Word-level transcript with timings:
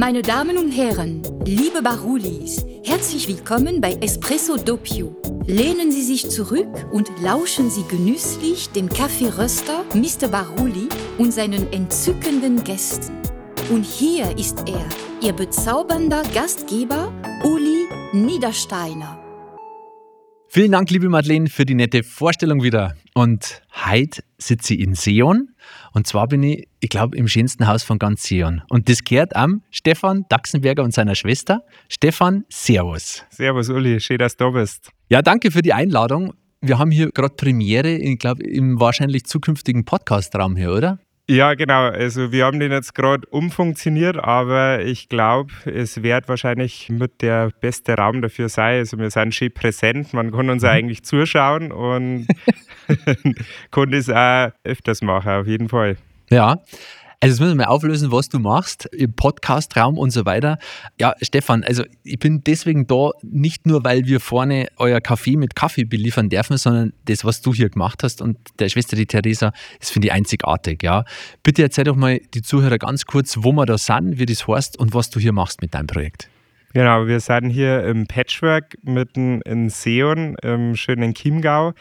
Meine 0.00 0.22
Damen 0.22 0.58
und 0.58 0.70
Herren, 0.70 1.24
liebe 1.44 1.82
Barulis, 1.82 2.64
herzlich 2.84 3.26
willkommen 3.26 3.80
bei 3.80 3.94
Espresso 3.94 4.56
Doppio. 4.56 5.16
Lehnen 5.44 5.90
Sie 5.90 6.04
sich 6.04 6.30
zurück 6.30 6.68
und 6.92 7.10
lauschen 7.20 7.68
Sie 7.68 7.82
genüsslich 7.88 8.70
dem 8.70 8.88
Kaffeeröster 8.88 9.84
Mr. 9.94 10.28
Baruli 10.28 10.88
und 11.18 11.32
seinen 11.34 11.72
entzückenden 11.72 12.62
Gästen. 12.62 13.12
Und 13.70 13.82
hier 13.82 14.38
ist 14.38 14.68
er, 14.68 14.86
Ihr 15.20 15.32
bezaubernder 15.32 16.22
Gastgeber 16.32 17.12
Uli 17.42 17.88
Niedersteiner. 18.12 19.17
Vielen 20.58 20.72
Dank, 20.72 20.90
liebe 20.90 21.08
Madeleine, 21.08 21.48
für 21.48 21.64
die 21.64 21.76
nette 21.76 22.02
Vorstellung 22.02 22.64
wieder. 22.64 22.96
Und 23.14 23.62
heute 23.86 24.24
sitze 24.38 24.74
ich 24.74 24.80
in 24.80 24.96
Seon. 24.96 25.50
Und 25.92 26.08
zwar 26.08 26.26
bin 26.26 26.42
ich, 26.42 26.66
ich 26.80 26.88
glaube, 26.88 27.16
im 27.16 27.28
schönsten 27.28 27.68
Haus 27.68 27.84
von 27.84 28.00
ganz 28.00 28.24
Seon. 28.24 28.62
Und 28.68 28.88
das 28.88 29.04
gehört 29.04 29.36
am 29.36 29.62
Stefan 29.70 30.24
Daxenberger 30.28 30.82
und 30.82 30.92
seiner 30.92 31.14
Schwester. 31.14 31.62
Stefan, 31.88 32.44
Servus. 32.48 33.24
Servus, 33.30 33.68
Uli. 33.68 34.00
Schön, 34.00 34.18
dass 34.18 34.36
du 34.36 34.46
da 34.46 34.50
bist. 34.50 34.90
Ja, 35.08 35.22
danke 35.22 35.52
für 35.52 35.62
die 35.62 35.72
Einladung. 35.72 36.34
Wir 36.60 36.80
haben 36.80 36.90
hier 36.90 37.12
gerade 37.12 37.36
Premiere, 37.36 37.92
ich 37.92 38.18
glaube, 38.18 38.42
im 38.42 38.80
wahrscheinlich 38.80 39.26
zukünftigen 39.26 39.84
Podcastraum 39.84 40.56
hier, 40.56 40.72
oder? 40.72 40.98
Ja, 41.30 41.52
genau. 41.52 41.88
Also 41.88 42.32
wir 42.32 42.46
haben 42.46 42.58
den 42.58 42.72
jetzt 42.72 42.94
gerade 42.94 43.26
umfunktioniert, 43.28 44.16
aber 44.16 44.80
ich 44.80 45.10
glaube, 45.10 45.52
es 45.66 46.02
wird 46.02 46.26
wahrscheinlich 46.26 46.88
mit 46.88 47.20
der 47.20 47.50
beste 47.60 47.94
Raum 47.94 48.22
dafür 48.22 48.48
sein. 48.48 48.78
Also 48.78 48.98
wir 48.98 49.10
sind 49.10 49.34
schön 49.34 49.52
präsent, 49.52 50.14
man 50.14 50.32
kann 50.32 50.48
uns 50.48 50.62
mhm. 50.62 50.70
eigentlich 50.70 51.04
zuschauen 51.04 51.70
und 51.70 52.28
kann 53.70 53.90
das 53.90 54.08
auch 54.08 54.52
öfters 54.64 55.02
machen, 55.02 55.30
auf 55.32 55.46
jeden 55.46 55.68
Fall. 55.68 55.98
Ja, 56.30 56.56
also 57.20 57.32
jetzt 57.32 57.40
müssen 57.40 57.58
wir 57.58 57.66
mal 57.66 57.72
auflösen, 57.72 58.12
was 58.12 58.28
du 58.28 58.38
machst 58.38 58.86
im 58.92 59.12
Podcastraum 59.12 59.98
und 59.98 60.10
so 60.10 60.24
weiter. 60.24 60.58
Ja, 61.00 61.14
Stefan, 61.20 61.64
also 61.64 61.82
ich 62.04 62.18
bin 62.20 62.42
deswegen 62.44 62.86
da 62.86 63.10
nicht 63.22 63.66
nur, 63.66 63.82
weil 63.82 64.06
wir 64.06 64.20
vorne 64.20 64.68
euer 64.76 65.00
Kaffee 65.00 65.36
mit 65.36 65.56
Kaffee 65.56 65.84
beliefern 65.84 66.28
dürfen, 66.28 66.56
sondern 66.56 66.92
das, 67.06 67.24
was 67.24 67.40
du 67.40 67.52
hier 67.52 67.70
gemacht 67.70 68.04
hast 68.04 68.22
und 68.22 68.38
der 68.60 68.68
Schwester 68.68 68.94
die 68.94 69.06
Theresa, 69.06 69.52
das 69.80 69.90
finde 69.90 70.08
ich 70.08 70.12
einzigartig. 70.12 70.84
Ja. 70.84 71.04
Bitte 71.42 71.62
erzähl 71.62 71.84
doch 71.84 71.96
mal 71.96 72.20
die 72.34 72.42
Zuhörer 72.42 72.78
ganz 72.78 73.04
kurz, 73.04 73.38
wo 73.40 73.52
wir 73.52 73.66
da 73.66 73.78
sind, 73.78 74.20
wie 74.20 74.26
das 74.26 74.46
heißt 74.46 74.78
und 74.78 74.94
was 74.94 75.10
du 75.10 75.18
hier 75.18 75.32
machst 75.32 75.60
mit 75.60 75.74
deinem 75.74 75.88
Projekt. 75.88 76.28
Genau, 76.72 77.06
wir 77.08 77.18
sind 77.18 77.50
hier 77.50 77.82
im 77.84 78.06
Patchwork 78.06 78.76
mitten 78.82 79.40
in 79.40 79.70
Seon, 79.70 80.36
im 80.42 80.76
schönen 80.76 81.14
Chiemgau. 81.14 81.72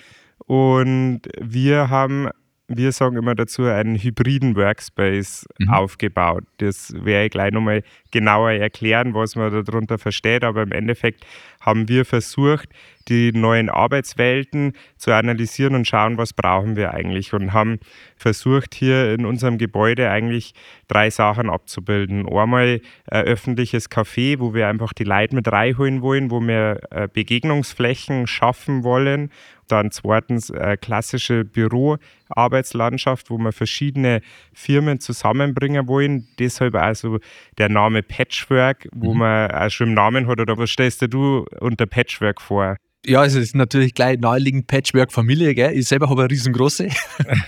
Und 0.48 1.22
wir 1.40 1.90
haben 1.90 2.30
wir 2.70 2.92
sagen 2.92 3.16
immer 3.16 3.34
dazu, 3.34 3.64
einen 3.64 3.96
hybriden 3.96 4.56
Workspace 4.56 5.48
mhm. 5.58 5.70
aufgebaut. 5.70 6.44
Das 6.58 6.94
werde 6.94 7.26
ich 7.26 7.32
gleich 7.32 7.52
nochmal 7.52 7.82
genauer 8.12 8.52
erklären, 8.52 9.14
was 9.14 9.36
man 9.38 9.64
darunter 9.64 9.98
versteht. 9.98 10.44
Aber 10.44 10.64
im 10.64 10.74
Endeffekt 10.74 11.26
haben 11.62 11.88
wir 11.88 12.04
versucht, 12.04 12.68
die 13.08 13.32
neuen 13.32 13.70
Arbeitswelten 13.70 14.74
zu 14.98 15.14
analysieren 15.14 15.76
und 15.76 15.88
schauen, 15.88 16.18
was 16.18 16.34
brauchen 16.34 16.76
wir 16.76 16.94
eigentlich. 16.94 17.34
Und 17.34 17.54
haben 17.54 17.80
versucht, 18.18 18.76
hier 18.76 19.14
in 19.14 19.26
unserem 19.26 19.58
Gebäude 19.58 20.10
eigentlich 20.10 20.54
drei 20.90 21.10
Sachen 21.10 21.50
abzubilden. 21.50 22.28
Einmal 22.28 22.82
ein 23.10 23.24
öffentliches 23.24 23.90
Café, 23.90 24.40
wo 24.40 24.54
wir 24.54 24.68
einfach 24.68 24.92
die 24.92 25.06
Leute 25.06 25.36
mit 25.36 25.50
reinholen 25.50 26.02
wollen, 26.02 26.32
wo 26.32 26.42
wir 26.42 26.82
äh, 26.92 27.08
Begegnungsflächen 27.08 28.28
schaffen 28.28 28.84
wollen 28.84 29.32
dann 29.68 29.92
zweitens 29.92 30.50
äh, 30.50 30.78
klassische 30.78 31.44
Büroarbeitslandschaft, 32.30 33.30
wo 33.30 33.38
wir 33.38 33.52
verschiedene 33.52 34.22
Firmen 34.54 35.00
zusammenbringen 35.00 35.88
wollen. 35.88 36.28
Deshalb 36.40 36.76
also 36.76 37.20
der 37.58 37.70
Name 37.70 38.04
Patchwork, 38.04 38.88
wo 38.94 39.14
mhm. 39.14 39.20
man 39.20 39.52
auch 39.52 39.70
schon 39.70 39.90
im 39.90 39.94
Namen 39.94 40.28
hat. 40.28 40.40
Oder 40.40 40.58
was 40.58 40.70
stellst 40.70 41.02
du 41.14 41.46
unter 41.60 41.86
Patchwork 41.86 42.42
vor? 42.42 42.78
Ja, 43.06 43.24
es 43.24 43.36
ist 43.36 43.56
natürlich 43.56 43.94
gleich 43.94 44.20
naheliegend 44.20 44.68
Patchwork-Familie, 44.68 45.56
gell? 45.56 45.78
Ich 45.78 45.88
selber 45.88 46.10
habe 46.10 46.24
eine 46.24 46.32
riesengroße. 46.32 46.90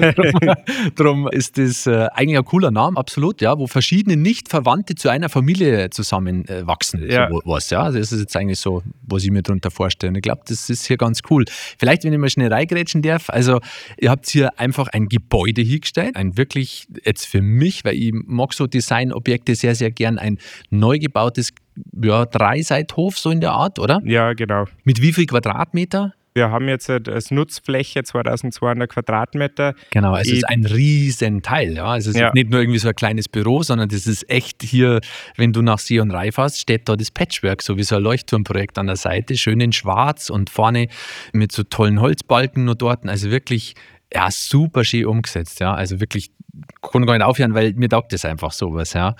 Darum 0.95 1.27
ist 1.27 1.57
das 1.57 1.85
äh, 1.85 2.07
eigentlich 2.13 2.37
ein 2.37 2.45
cooler 2.45 2.71
Name, 2.71 2.97
absolut, 2.97 3.41
ja, 3.41 3.57
wo 3.57 3.67
verschiedene 3.67 4.15
Nicht-Verwandte 4.15 4.95
zu 4.95 5.09
einer 5.09 5.27
Familie 5.27 5.89
zusammenwachsen. 5.89 7.09
Ja. 7.09 7.29
So 7.29 7.41
was, 7.43 7.69
ja. 7.71 7.91
Das 7.91 8.11
ist 8.11 8.19
jetzt 8.21 8.37
eigentlich 8.37 8.59
so, 8.59 8.83
was 9.01 9.23
ich 9.23 9.31
mir 9.31 9.43
darunter 9.43 9.69
vorstelle. 9.69 10.11
Und 10.11 10.15
ich 10.15 10.21
glaube, 10.21 10.41
das 10.47 10.69
ist 10.69 10.85
hier 10.85 10.97
ganz 10.97 11.21
cool. 11.29 11.43
Vielleicht, 11.77 12.05
wenn 12.05 12.13
ich 12.13 12.19
mal 12.19 12.29
schnell 12.29 12.53
reingrätschen 12.53 13.01
darf, 13.01 13.29
also 13.29 13.59
ihr 13.99 14.11
habt 14.11 14.29
hier 14.29 14.57
einfach 14.59 14.87
ein 14.89 15.09
Gebäude 15.09 15.61
hingestellt, 15.61 16.15
ein 16.15 16.37
wirklich, 16.37 16.87
jetzt 17.03 17.25
für 17.25 17.41
mich, 17.41 17.83
weil 17.83 17.95
ich 17.95 18.13
mag 18.13 18.53
so 18.53 18.65
Designobjekte 18.65 19.55
sehr, 19.55 19.75
sehr 19.75 19.91
gern, 19.91 20.19
ein 20.19 20.37
neu 20.69 20.99
gebautes 20.99 21.49
Gebäude 21.49 21.68
ja, 22.01 22.25
Dreiseithof, 22.25 23.17
so 23.17 23.31
in 23.31 23.41
der 23.41 23.51
Art, 23.51 23.79
oder? 23.79 24.01
Ja, 24.03 24.33
genau. 24.33 24.65
Mit 24.83 25.01
wie 25.01 25.13
viel 25.13 25.25
Quadratmeter? 25.25 26.13
Wir 26.33 26.51
haben 26.51 26.67
jetzt 26.67 26.89
als 26.89 27.31
Nutzfläche 27.31 28.03
2200 28.03 28.89
Quadratmeter. 28.89 29.73
Genau, 29.89 30.15
es 30.15 30.31
ist 30.31 30.47
ein 30.47 30.65
Riesenteil. 30.65 31.73
Ja. 31.73 31.97
Es 31.97 32.05
ist 32.05 32.17
ja. 32.17 32.31
nicht 32.33 32.49
nur 32.51 32.61
irgendwie 32.61 32.79
so 32.79 32.87
ein 32.87 32.95
kleines 32.95 33.27
Büro, 33.27 33.63
sondern 33.63 33.89
das 33.89 34.05
ist 34.05 34.29
echt 34.29 34.61
hier, 34.63 35.01
wenn 35.35 35.53
du 35.53 35.61
nach 35.61 35.79
See 35.79 35.99
und 35.99 36.11
Rai 36.11 36.31
fährst, 36.31 36.59
steht 36.59 36.87
da 36.87 36.95
das 36.95 37.09
Patchwork, 37.11 37.61
so 37.61 37.77
wie 37.77 37.83
so 37.83 37.95
ein 37.95 38.03
Leuchtturmprojekt 38.03 38.77
an 38.77 38.87
der 38.87 38.95
Seite, 38.95 39.35
schön 39.37 39.59
in 39.59 39.73
schwarz 39.73 40.29
und 40.29 40.49
vorne 40.49 40.87
mit 41.33 41.51
so 41.51 41.63
tollen 41.63 41.99
Holzbalken 41.99 42.63
nur 42.63 42.75
dort. 42.75 43.07
Also 43.09 43.31
wirklich 43.31 43.73
ja, 44.13 44.29
super 44.31 44.83
schön 44.83 45.07
umgesetzt. 45.07 45.59
Ja. 45.59 45.73
Also 45.73 45.99
wirklich, 45.99 46.31
kann 46.81 47.05
gar 47.05 47.17
nicht 47.17 47.25
aufhören, 47.25 47.53
weil 47.53 47.73
mir 47.73 47.89
taugt 47.89 48.13
das 48.13 48.23
einfach 48.23 48.51
sowas. 48.51 48.93
Ja. 48.93 49.15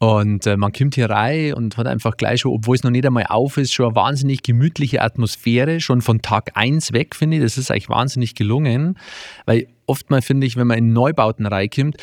Und 0.00 0.46
äh, 0.46 0.56
man 0.56 0.72
kommt 0.72 0.94
hier 0.94 1.10
rein 1.10 1.54
und 1.54 1.76
hat 1.76 1.88
einfach 1.88 2.16
gleich 2.16 2.40
schon, 2.40 2.52
obwohl 2.52 2.76
es 2.76 2.84
noch 2.84 2.90
nicht 2.90 3.04
einmal 3.04 3.26
auf 3.28 3.56
ist, 3.56 3.74
schon 3.74 3.86
eine 3.86 3.96
wahnsinnig 3.96 4.42
gemütliche 4.42 5.02
Atmosphäre, 5.02 5.80
schon 5.80 6.02
von 6.02 6.22
Tag 6.22 6.52
1 6.54 6.92
weg, 6.92 7.16
finde 7.16 7.38
ich. 7.38 7.42
Das 7.42 7.58
ist 7.58 7.70
eigentlich 7.70 7.88
wahnsinnig 7.88 8.36
gelungen, 8.36 8.96
weil 9.44 9.66
oftmals 9.86 10.24
finde 10.24 10.46
ich, 10.46 10.56
wenn 10.56 10.68
man 10.68 10.78
in 10.78 10.92
Neubauten 10.92 11.46
reinkommt, 11.46 11.96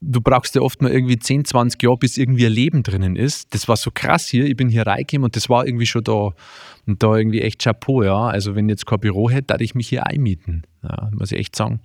du 0.00 0.20
brauchst 0.20 0.54
ja 0.54 0.62
oft 0.62 0.80
mal 0.80 0.90
irgendwie 0.90 1.18
10, 1.18 1.44
20 1.44 1.82
Jahre, 1.82 1.98
bis 1.98 2.16
irgendwie 2.16 2.46
ein 2.46 2.52
Leben 2.52 2.82
drinnen 2.82 3.16
ist. 3.16 3.54
Das 3.54 3.68
war 3.68 3.76
so 3.76 3.90
krass 3.92 4.28
hier. 4.28 4.46
Ich 4.46 4.56
bin 4.56 4.68
hier 4.68 4.86
reingekommen 4.86 5.24
und 5.24 5.36
das 5.36 5.48
war 5.48 5.66
irgendwie 5.66 5.86
schon 5.86 6.04
da. 6.04 6.30
Und 6.86 7.02
da 7.02 7.16
irgendwie 7.16 7.42
echt 7.42 7.62
Chapeau, 7.62 8.02
ja. 8.02 8.26
Also, 8.26 8.56
wenn 8.56 8.68
ich 8.68 8.72
jetzt 8.72 8.86
kein 8.86 9.00
Büro 9.00 9.30
hätte, 9.30 9.54
würde 9.54 9.64
ich 9.64 9.74
mich 9.74 9.88
hier 9.88 10.06
einmieten. 10.06 10.62
Ja, 10.82 11.10
muss 11.12 11.30
ich 11.30 11.38
echt 11.38 11.54
sagen. 11.54 11.80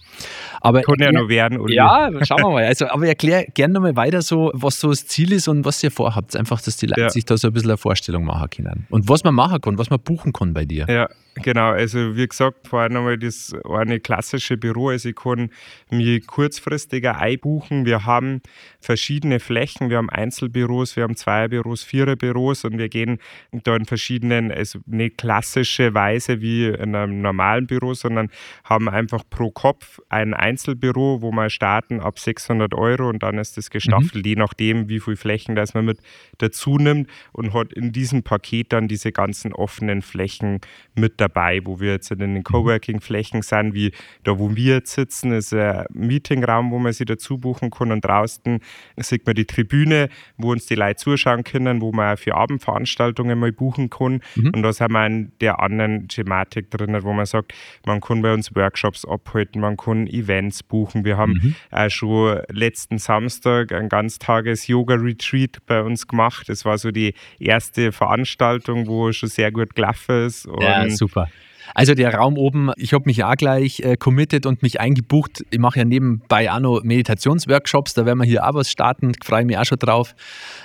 Aber 0.60 0.82
Kann 0.82 1.00
ja 1.00 1.12
noch 1.12 1.30
werden, 1.30 1.60
oder? 1.60 1.72
Ja, 1.72 2.10
schauen 2.24 2.42
wir 2.42 2.50
mal. 2.50 2.66
Also, 2.66 2.88
aber 2.88 3.08
erklär 3.08 3.46
gerne 3.46 3.76
nochmal 3.76 3.96
weiter, 3.96 4.24
so, 4.24 4.52
was 4.56 4.80
so 4.80 4.90
das 4.90 5.06
Ziel 5.06 5.34
ist 5.34 5.48
und 5.48 5.66
was 5.66 5.84
ihr 5.84 5.92
vorhabt. 5.92 6.36
Einfach, 6.36 6.60
dass 6.62 6.78
die 6.78 6.88
Leute 6.88 7.02
ja. 7.02 7.10
sich 7.12 7.24
da 7.24 7.38
so 7.38 7.48
ein 7.48 7.54
bisschen 7.54 7.70
eine 7.70 7.78
Vorstellung 7.78 8.26
machen 8.26 8.50
können. 8.50 8.88
Und 8.90 9.08
was 9.08 9.24
man 9.24 9.36
machen 9.36 9.62
kann, 9.62 9.78
was 9.78 9.92
man 9.92 10.00
buchen 10.00 10.34
kann 10.34 10.56
bei 10.56 10.66
dir. 10.66 10.88
Ja, 10.90 11.10
genau. 11.36 11.70
Also, 11.70 12.16
wie 12.16 12.28
gesagt, 12.28 12.68
vorher 12.68 12.90
nochmal 12.90 13.20
das 13.20 13.54
eine 13.70 14.00
klassische 14.00 14.58
Büro. 14.58 14.90
Also, 14.90 15.10
ich 15.10 15.16
kann 15.16 15.52
mir 15.92 16.20
kurzfristiger 16.22 17.20
einbuchen. 17.20 17.86
Wir 17.86 18.06
haben 18.06 18.42
verschiedene 18.80 19.40
Flächen. 19.40 19.92
Wir 19.92 19.98
haben 19.98 20.10
Einzelbüros, 20.10 20.96
wir 20.96 21.04
haben 21.04 21.16
Zweierbüros, 21.16 21.84
Viererbüros 21.84 22.66
und 22.66 22.80
wir 22.80 22.90
gehen 22.90 23.20
da 23.52 23.76
in 23.76 23.86
verschiedenen, 23.86 24.52
also 24.52 24.80
nicht 24.88 25.18
klassische 25.18 25.94
Weise 25.94 26.42
wie 26.42 26.66
in 26.66 26.96
einem 26.96 27.22
normalen 27.22 27.68
Büro, 27.68 27.94
sondern 27.94 28.30
haben 28.64 28.87
einfach 28.88 29.24
pro 29.30 29.52
Kopf 29.52 30.00
ein 30.10 30.34
Einzelbüro, 30.34 31.22
wo 31.22 31.32
wir 31.32 31.50
starten 31.50 32.00
ab 32.00 32.20
600 32.20 32.74
Euro 32.74 33.10
und 33.10 33.24
dann 33.24 33.38
ist 33.38 33.58
das 33.58 33.70
gestaffelt, 33.70 34.26
mhm. 34.26 34.30
je 34.30 34.36
nachdem, 34.36 34.90
wie 34.90 35.00
viel 35.00 35.16
Flächen 35.16 35.56
das 35.56 35.74
man 35.74 35.86
mit 35.86 36.00
dazu 36.38 36.78
nimmt 36.78 37.10
und 37.32 37.54
hat 37.54 37.74
in 37.74 37.92
diesem 37.92 38.24
Paket 38.24 38.74
dann 38.74 38.88
diese 38.88 39.12
ganzen 39.12 39.54
offenen 39.54 40.02
Flächen 40.02 40.62
mit 40.96 41.20
dabei, 41.20 41.62
wo 41.64 41.80
wir 41.80 41.92
jetzt 41.92 42.12
in 42.12 42.20
den 42.20 42.34
mhm. 42.34 42.44
Coworking-Flächen 42.44 43.42
sind, 43.42 43.74
wie 43.74 43.92
da, 44.24 44.40
wo 44.40 44.56
wir 44.56 44.76
jetzt 44.76 44.94
sitzen, 44.94 45.32
ist 45.32 45.54
ein 45.54 45.86
Meetingraum, 45.94 46.72
wo 46.72 46.80
man 46.80 46.94
sich 46.94 47.06
dazu 47.06 47.38
buchen 47.38 47.70
kann 47.70 47.92
und 47.92 48.06
draußen 48.06 48.60
sieht 48.98 49.26
man 49.26 49.36
die 49.36 49.46
Tribüne, 49.46 50.10
wo 50.38 50.52
uns 50.52 50.66
die 50.66 50.76
Leute 50.76 50.98
zuschauen 50.98 51.44
können, 51.44 51.82
wo 51.82 51.92
man 51.92 52.18
für 52.18 52.36
Abendveranstaltungen 52.36 53.38
mal 53.38 53.52
buchen 53.52 53.90
kann 53.90 54.22
mhm. 54.36 54.52
und 54.54 54.64
da 54.64 54.74
sind 54.74 54.92
wir 54.92 55.06
in 55.06 55.32
der 55.42 55.60
anderen 55.60 56.08
Thematik 56.08 56.72
drin, 56.72 56.98
wo 57.04 57.14
man 57.14 57.26
sagt, 57.26 57.54
man 57.86 58.02
kann 58.02 58.22
bei 58.22 58.34
uns 58.34 58.56
Workshops 58.56 58.77
abhalten, 58.86 59.62
man 59.62 59.78
kann 59.78 60.08
Events 60.08 60.64
buchen. 60.64 61.06
Wir 61.06 61.18
haben 61.18 61.34
mhm. 61.34 61.56
auch 61.72 61.90
schon 61.90 62.40
letzten 62.50 62.98
Samstag 62.98 63.72
ein 63.72 63.90
Ganztages-Yoga-Retreat 63.90 65.66
bei 65.66 65.82
uns 65.82 66.08
gemacht. 66.08 66.50
Das 66.50 66.66
war 66.66 66.78
so 66.78 66.92
die 66.92 67.14
erste 67.40 67.92
Veranstaltung, 67.92 68.88
wo 68.88 69.12
schon 69.12 69.30
sehr 69.30 69.52
gut 69.52 69.76
gelaufen 69.76 70.26
ist. 70.26 70.48
ja, 70.60 70.90
super. 70.90 71.28
Also 71.74 71.94
der 71.94 72.14
Raum 72.14 72.38
oben, 72.38 72.72
ich 72.78 72.94
habe 72.94 73.04
mich 73.06 73.24
auch 73.24 73.36
gleich 73.36 73.80
äh, 73.82 73.98
committed 73.98 74.46
und 74.46 74.64
mich 74.64 74.80
eingebucht. 74.80 75.44
Ich 75.50 75.60
mache 75.60 75.80
ja 75.80 75.86
nebenbei 75.86 76.52
auch 76.52 76.60
noch 76.60 76.82
Meditationsworkshops, 76.84 77.94
da 77.94 78.06
werden 78.06 78.20
wir 78.20 78.26
hier 78.26 78.48
auch 78.48 78.54
was 78.54 78.72
starten, 78.72 79.14
freue 79.24 79.46
mich 79.46 79.58
auch 79.58 79.66
schon 79.66 79.80
drauf. 79.80 80.16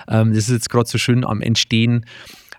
Ähm, 0.08 0.32
das 0.32 0.44
ist 0.44 0.50
jetzt 0.50 0.70
gerade 0.70 0.88
so 0.88 0.99
schön 0.99 1.25
am 1.25 1.41
Entstehen. 1.41 2.06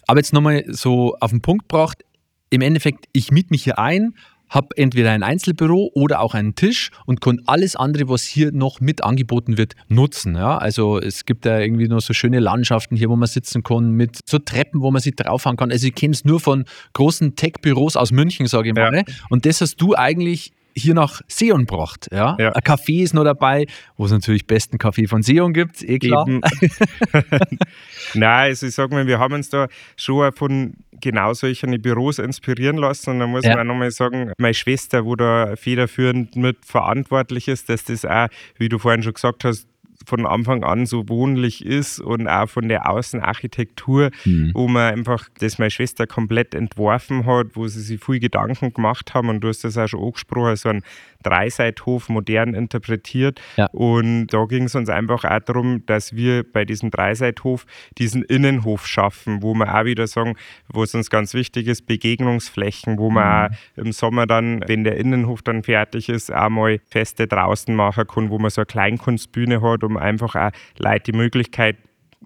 Aber 0.07 0.19
jetzt 0.19 0.33
nochmal 0.33 0.65
so 0.67 1.15
auf 1.19 1.31
den 1.31 1.41
Punkt 1.41 1.69
gebracht, 1.69 2.03
im 2.49 2.61
Endeffekt, 2.61 3.05
ich 3.13 3.31
miete 3.31 3.47
mich 3.49 3.63
hier 3.63 3.79
ein, 3.79 4.13
habe 4.49 4.67
entweder 4.77 5.11
ein 5.11 5.23
Einzelbüro 5.23 5.91
oder 5.95 6.19
auch 6.19 6.33
einen 6.35 6.55
Tisch 6.55 6.91
und 7.05 7.21
kann 7.21 7.41
alles 7.47 7.75
andere, 7.75 8.07
was 8.07 8.23
hier 8.23 8.51
noch 8.51 8.79
mit 8.79 9.03
angeboten 9.03 9.57
wird, 9.57 9.75
nutzen. 9.87 10.35
Ja? 10.35 10.57
Also 10.57 10.99
es 10.99 11.25
gibt 11.25 11.45
ja 11.45 11.59
irgendwie 11.59 11.87
noch 11.87 12.01
so 12.01 12.13
schöne 12.13 12.39
Landschaften 12.39 12.95
hier, 12.95 13.09
wo 13.09 13.15
man 13.15 13.27
sitzen 13.27 13.63
kann, 13.63 13.91
mit 13.91 14.19
so 14.25 14.39
Treppen, 14.39 14.81
wo 14.81 14.91
man 14.91 15.01
sich 15.01 15.15
draufhauen 15.15 15.57
kann. 15.57 15.71
Also 15.71 15.87
ich 15.87 15.95
kenne 15.95 16.13
es 16.13 16.23
nur 16.23 16.39
von 16.39 16.65
großen 16.93 17.35
Tech-Büros 17.35 17.95
aus 17.95 18.11
München, 18.11 18.45
sage 18.47 18.69
ich 18.69 18.75
mal. 18.75 18.93
Ja. 18.95 19.03
Und 19.29 19.45
das 19.45 19.61
hast 19.61 19.77
du 19.81 19.95
eigentlich 19.95 20.51
hier 20.75 20.93
nach 20.93 21.21
Seon 21.27 21.65
gebracht. 21.65 22.09
Ja? 22.11 22.35
ja? 22.39 22.51
Ein 22.51 22.61
Café 22.61 23.03
ist 23.03 23.13
noch 23.13 23.23
dabei, 23.23 23.65
wo 23.97 24.05
es 24.05 24.11
natürlich 24.11 24.45
besten 24.47 24.77
Kaffee 24.77 25.07
von 25.07 25.21
Seon 25.21 25.53
gibt, 25.53 25.83
eh 25.83 25.99
klar. 25.99 26.25
Nein, 28.13 28.49
also 28.49 28.67
ich 28.67 28.75
sage 28.75 28.93
mal, 28.93 29.07
wir 29.07 29.19
haben 29.19 29.33
uns 29.33 29.49
da 29.49 29.67
schon 29.95 30.31
von 30.33 30.73
genau 31.03 31.33
solchen 31.33 31.79
Büros 31.81 32.17
inspirieren 32.17 32.77
lassen. 32.77 33.11
Und 33.11 33.19
da 33.19 33.27
muss 33.27 33.45
ja. 33.45 33.55
man 33.57 33.67
nochmal 33.67 33.91
sagen, 33.91 34.31
meine 34.37 34.53
Schwester, 34.53 35.05
wo 35.05 35.15
da 35.15 35.55
federführend 35.55 36.35
mit 36.35 36.65
verantwortlich 36.65 37.49
ist, 37.49 37.69
dass 37.69 37.83
das 37.83 38.05
auch, 38.05 38.27
wie 38.57 38.69
du 38.69 38.79
vorhin 38.79 39.03
schon 39.03 39.13
gesagt 39.13 39.43
hast, 39.43 39.67
von 40.05 40.25
Anfang 40.25 40.63
an 40.63 40.85
so 40.85 41.07
wohnlich 41.09 41.65
ist 41.65 41.99
und 41.99 42.27
auch 42.27 42.49
von 42.49 42.67
der 42.67 42.89
Außenarchitektur, 42.89 44.11
mhm. 44.25 44.51
wo 44.53 44.67
man 44.67 44.93
einfach 44.93 45.29
das 45.39 45.59
meine 45.59 45.71
Schwester 45.71 46.07
komplett 46.07 46.53
entworfen 46.53 47.25
hat, 47.25 47.55
wo 47.55 47.67
sie 47.67 47.81
sich 47.81 48.03
viel 48.03 48.19
Gedanken 48.19 48.73
gemacht 48.73 49.13
haben 49.13 49.29
und 49.29 49.41
du 49.41 49.47
hast 49.47 49.63
das 49.63 49.77
auch 49.77 49.87
schon 49.87 50.03
angesprochen, 50.03 50.55
so 50.55 50.69
ein 50.69 50.83
Dreiseithof 51.23 52.09
modern 52.09 52.53
interpretiert. 52.53 53.41
Ja. 53.57 53.67
Und 53.67 54.27
da 54.27 54.45
ging 54.45 54.65
es 54.65 54.75
uns 54.75 54.89
einfach 54.89 55.23
auch 55.23 55.39
darum, 55.39 55.85
dass 55.85 56.15
wir 56.15 56.43
bei 56.43 56.65
diesem 56.65 56.91
Dreiseithof 56.91 57.65
diesen 57.97 58.23
Innenhof 58.23 58.85
schaffen, 58.85 59.41
wo 59.41 59.53
wir 59.55 59.73
auch 59.73 59.85
wieder 59.85 60.05
sagen, 60.05 60.35
wo 60.67 60.83
es 60.83 60.93
uns 60.93 61.09
ganz 61.09 61.33
wichtig 61.33 61.67
ist, 61.67 61.85
Begegnungsflächen, 61.87 62.99
wo 62.99 63.09
man 63.09 63.23
mhm. 63.23 63.55
auch 63.55 63.83
im 63.83 63.91
Sommer 63.91 64.27
dann, 64.27 64.63
wenn 64.67 64.83
der 64.83 64.97
Innenhof 64.97 65.41
dann 65.41 65.63
fertig 65.63 66.09
ist, 66.09 66.31
auch 66.31 66.49
mal 66.49 66.79
Feste 66.89 67.27
draußen 67.27 67.73
machen 67.73 68.05
kann, 68.05 68.29
wo 68.29 68.37
man 68.37 68.51
so 68.51 68.61
eine 68.61 68.65
Kleinkunstbühne 68.65 69.61
hat, 69.61 69.83
um 69.93 69.97
einfach 69.97 70.35
auch 70.35 70.51
Leute 70.77 71.11
die 71.11 71.17
Möglichkeit 71.17 71.77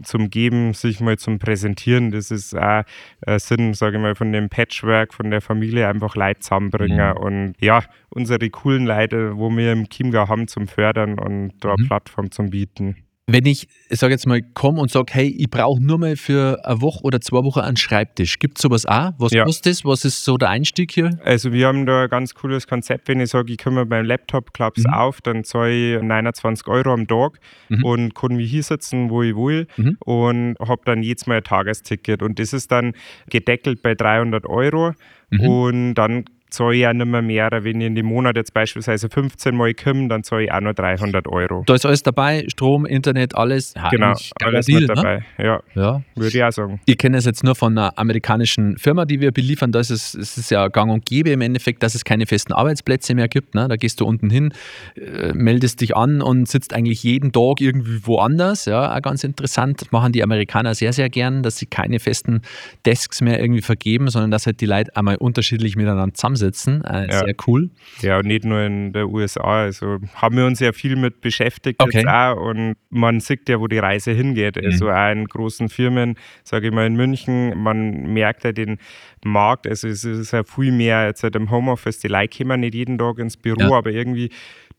zum 0.03 0.29
Geben, 0.29 0.73
sich 0.73 0.99
mal 0.99 1.17
zum 1.17 1.39
Präsentieren. 1.39 2.11
Das 2.11 2.31
ist 2.31 2.55
auch 2.55 2.83
äh, 3.21 3.39
Sinn, 3.39 3.73
sage 3.73 3.97
ich 3.97 4.01
mal, 4.01 4.15
von 4.15 4.31
dem 4.31 4.49
Patchwork, 4.49 5.13
von 5.13 5.31
der 5.31 5.41
Familie 5.41 5.87
einfach 5.87 6.15
Leute 6.15 6.39
zusammenbringen 6.41 7.13
mhm. 7.15 7.17
und 7.17 7.53
ja, 7.59 7.83
unsere 8.09 8.49
coolen 8.49 8.85
Leute, 8.85 9.37
wo 9.37 9.49
wir 9.49 9.73
im 9.73 9.89
Chiemgau 9.89 10.27
haben, 10.27 10.47
zum 10.47 10.67
Fördern 10.67 11.19
und 11.19 11.53
da 11.61 11.75
mhm. 11.77 11.87
Plattform 11.87 12.31
zum 12.31 12.49
Bieten. 12.49 13.06
Wenn 13.29 13.45
ich, 13.45 13.67
sage 13.89 14.13
jetzt 14.13 14.25
mal, 14.25 14.41
komme 14.41 14.79
und 14.79 14.89
sage, 14.89 15.13
hey, 15.13 15.27
ich 15.27 15.49
brauche 15.49 15.83
nur 15.83 15.97
mal 15.97 16.15
für 16.15 16.63
eine 16.63 16.81
Woche 16.81 17.03
oder 17.03 17.19
zwei 17.19 17.43
Wochen 17.43 17.59
einen 17.59 17.75
Schreibtisch, 17.75 18.39
gibt 18.39 18.57
es 18.57 18.61
sowas 18.61 18.85
auch? 18.85 19.11
Was 19.17 19.33
ja. 19.33 19.43
kostet 19.43 19.73
das? 19.73 19.83
Was 19.83 20.05
ist 20.05 20.23
so 20.23 20.37
der 20.37 20.49
Einstieg 20.49 20.93
hier? 20.93 21.19
Also 21.25 21.51
wir 21.51 21.67
haben 21.67 21.85
da 21.85 22.03
ein 22.03 22.09
ganz 22.09 22.33
cooles 22.33 22.67
Konzept. 22.67 23.09
Wenn 23.09 23.19
ich 23.19 23.31
sage, 23.31 23.51
ich 23.51 23.57
komme 23.57 23.85
beim 23.85 24.05
Laptop, 24.05 24.53
klapp's 24.53 24.85
mhm. 24.85 24.93
auf, 24.93 25.19
dann 25.19 25.43
zahle 25.43 25.97
ich 25.97 26.01
29 26.01 26.67
Euro 26.67 26.93
am 26.93 27.05
Tag 27.05 27.39
mhm. 27.67 27.83
und 27.83 28.15
kann 28.15 28.37
mich 28.37 28.49
hier 28.49 28.63
sitzen, 28.63 29.09
wo 29.09 29.21
ich 29.21 29.35
will 29.35 29.67
mhm. 29.75 29.97
und 30.05 30.55
habe 30.65 30.83
dann 30.85 31.03
jedes 31.03 31.27
Mal 31.27 31.37
ein 31.37 31.43
Tagesticket. 31.43 32.21
Und 32.21 32.39
das 32.39 32.53
ist 32.53 32.71
dann 32.71 32.93
gedeckelt 33.29 33.81
bei 33.81 33.93
300 33.93 34.45
Euro. 34.45 34.93
Mhm. 35.31 35.39
Und 35.41 35.93
dann 35.95 36.23
zahle 36.49 36.75
ich 36.75 36.87
auch 36.87 36.93
nicht 36.93 37.05
mehr 37.05 37.21
mehr. 37.21 37.49
Wenn 37.51 37.81
ich 37.81 37.87
in 37.87 37.95
dem 37.95 38.05
Monat 38.05 38.35
jetzt 38.35 38.53
beispielsweise 38.53 39.09
15 39.09 39.55
Mal 39.55 39.73
komme, 39.73 40.07
dann 40.07 40.23
zahle 40.23 40.45
ich 40.45 40.51
auch 40.51 40.61
nur 40.61 40.73
300 40.73 41.27
Euro. 41.27 41.63
Da 41.65 41.75
ist 41.75 41.85
alles 41.85 42.03
dabei, 42.03 42.45
Strom, 42.47 42.85
Internet, 42.85 43.35
alles. 43.35 43.73
Ja, 43.75 43.89
genau, 43.89 44.13
alles 44.43 44.65
Deal, 44.65 44.81
mit 44.81 44.89
ne? 44.89 44.95
dabei. 44.95 45.17
Ne? 45.37 45.45
Ja, 45.45 45.61
ja, 45.75 46.01
würde 46.15 46.29
ich 46.29 46.43
auch 46.43 46.51
sagen. 46.51 46.79
Ich 46.85 46.97
kenne 46.97 47.17
es 47.17 47.25
jetzt 47.25 47.43
nur 47.43 47.55
von 47.55 47.77
einer 47.77 47.97
amerikanischen 47.97 48.77
Firma, 48.77 49.05
die 49.05 49.19
wir 49.19 49.31
beliefern. 49.31 49.71
Da 49.71 49.79
ist 49.79 49.89
es, 49.89 50.13
es 50.13 50.37
ist 50.37 50.51
ja 50.51 50.67
gang 50.69 50.91
und 50.91 51.05
gäbe 51.05 51.29
im 51.31 51.41
Endeffekt, 51.41 51.83
dass 51.83 51.95
es 51.95 52.05
keine 52.05 52.25
festen 52.25 52.53
Arbeitsplätze 52.53 53.13
mehr 53.15 53.27
gibt. 53.27 53.55
Ne? 53.55 53.67
Da 53.67 53.75
gehst 53.75 53.99
du 53.99 54.05
unten 54.05 54.29
hin, 54.29 54.53
äh, 54.95 55.33
meldest 55.33 55.81
dich 55.81 55.95
an 55.95 56.21
und 56.21 56.47
sitzt 56.47 56.73
eigentlich 56.73 57.03
jeden 57.03 57.31
Tag 57.31 57.59
irgendwie 57.59 58.05
woanders. 58.05 58.65
Ja, 58.65 58.95
auch 58.95 59.01
ganz 59.01 59.23
interessant. 59.23 59.91
Machen 59.91 60.13
die 60.13 60.23
Amerikaner 60.23 60.75
sehr, 60.75 60.93
sehr 60.93 61.09
gern, 61.09 61.43
dass 61.43 61.57
sie 61.57 61.65
keine 61.65 61.99
festen 61.99 62.41
Desks 62.85 63.21
mehr 63.21 63.39
irgendwie 63.39 63.61
vergeben, 63.61 64.09
sondern 64.09 64.31
dass 64.31 64.45
halt 64.45 64.61
die 64.61 64.65
Leute 64.65 64.95
einmal 64.95 65.17
unterschiedlich 65.17 65.75
miteinander 65.75 66.13
zusammen 66.13 66.36
zusammensitzen. 66.37 66.83
Äh, 66.85 67.07
ja. 67.07 67.19
Sehr 67.19 67.35
cool. 67.47 67.69
Ja, 68.01 68.19
und 68.19 68.25
nicht 68.27 68.45
nur 68.45 68.61
in 68.61 68.93
der 68.93 69.09
USA. 69.09 69.63
Also 69.63 69.97
haben 70.15 70.37
wir 70.37 70.45
uns 70.45 70.59
ja 70.59 70.71
viel 70.71 70.95
mit 70.95 71.21
beschäftigt 71.21 71.81
okay. 71.81 71.99
jetzt 71.99 72.07
auch 72.07 72.37
und 72.37 72.75
man 72.89 73.19
sieht 73.19 73.49
ja, 73.49 73.59
wo 73.59 73.67
die 73.67 73.79
Reise 73.79 74.11
hingeht. 74.11 74.55
Mhm. 74.57 74.65
Also 74.65 74.89
auch 74.89 75.11
in 75.11 75.25
großen 75.25 75.69
Firmen, 75.69 76.15
sage 76.43 76.67
ich 76.67 76.73
mal 76.73 76.85
in 76.85 76.95
München, 76.95 77.57
man 77.61 78.13
merkt 78.13 78.43
ja 78.43 78.51
den 78.51 78.77
Markt. 79.23 79.67
Also 79.67 79.87
es 79.87 80.03
ist 80.03 80.31
ja 80.31 80.43
viel 80.43 80.71
mehr 80.71 81.07
jetzt 81.07 81.23
halt 81.23 81.35
im 81.35 81.51
Homeoffice. 81.51 81.99
Die 81.99 82.07
Leute 82.07 82.37
kommen 82.37 82.61
nicht 82.61 82.75
jeden 82.75 82.97
Tag 82.97 83.19
ins 83.19 83.37
Büro, 83.37 83.59
ja. 83.59 83.71
aber 83.71 83.91
irgendwie 83.91 84.29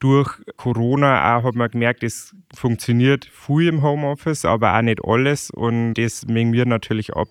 durch 0.01 0.31
Corona 0.57 1.37
auch 1.37 1.43
hat 1.43 1.57
man 1.57 1.69
gemerkt, 1.71 2.05
es 2.05 2.35
funktioniert 2.55 3.25
viel 3.25 3.67
im 3.67 3.83
Homeoffice, 3.83 4.45
aber 4.45 4.77
auch 4.77 4.83
nicht 4.83 5.05
alles. 5.05 5.51
Und 5.51 5.95
das 5.95 6.27
mengen 6.27 6.53
wir 6.53 6.67
natürlich 6.67 7.15
ab 7.15 7.29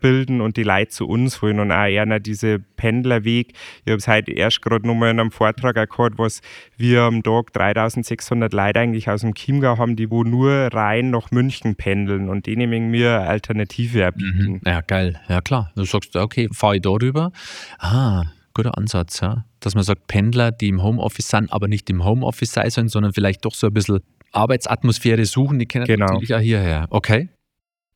bilden 0.00 0.40
und 0.40 0.56
die 0.56 0.62
Leute 0.62 0.88
zu 0.90 1.06
uns 1.06 1.42
holen 1.42 1.60
und 1.60 1.72
auch 1.72 1.86
eher 1.86 2.06
diese 2.20 2.58
Pendlerweg. 2.58 3.52
Ich 3.84 3.90
habe 3.90 3.98
es 3.98 4.08
heute 4.08 4.32
erst 4.32 4.62
gerade 4.62 4.86
nochmal 4.86 5.10
in 5.10 5.20
einem 5.20 5.30
Vortrag 5.30 5.74
gehört, 5.90 6.18
was 6.18 6.40
wir 6.76 7.02
am 7.02 7.22
Tag 7.22 7.52
3600 7.52 8.52
Leute 8.52 8.80
eigentlich 8.80 9.08
aus 9.08 9.22
dem 9.22 9.34
Chiemgau 9.34 9.78
haben, 9.78 9.96
die 9.96 10.10
wo 10.10 10.24
nur 10.24 10.68
rein 10.72 11.10
nach 11.10 11.30
München 11.30 11.76
pendeln 11.76 12.28
und 12.28 12.46
denen 12.46 12.92
wir 12.92 13.20
eine 13.20 13.28
Alternative 13.28 14.02
erbieten. 14.02 14.52
Mhm. 14.52 14.60
Ja, 14.64 14.80
geil. 14.80 15.20
Ja, 15.28 15.40
klar. 15.40 15.72
Du 15.76 15.84
sagst, 15.84 16.16
okay, 16.16 16.48
fahre 16.52 16.76
ich 16.76 16.82
darüber. 16.82 17.32
Ah, 17.78 18.24
guter 18.54 18.76
Ansatz, 18.76 19.20
ja. 19.20 19.44
Dass 19.60 19.74
man 19.74 19.84
sagt, 19.84 20.06
Pendler, 20.06 20.52
die 20.52 20.68
im 20.68 20.82
Homeoffice 20.82 21.28
sind, 21.28 21.52
aber 21.52 21.68
nicht 21.68 21.88
im 21.90 22.04
Homeoffice 22.04 22.52
sein 22.52 22.70
sollen, 22.70 22.88
sondern 22.88 23.12
vielleicht 23.12 23.44
doch 23.44 23.54
so 23.54 23.66
ein 23.66 23.74
bisschen 23.74 24.00
Arbeitsatmosphäre 24.32 25.24
suchen, 25.24 25.58
die 25.58 25.66
kennen 25.66 25.86
genau. 25.86 26.06
natürlich 26.06 26.34
auch 26.34 26.40
hierher. 26.40 26.86
Okay. 26.90 27.28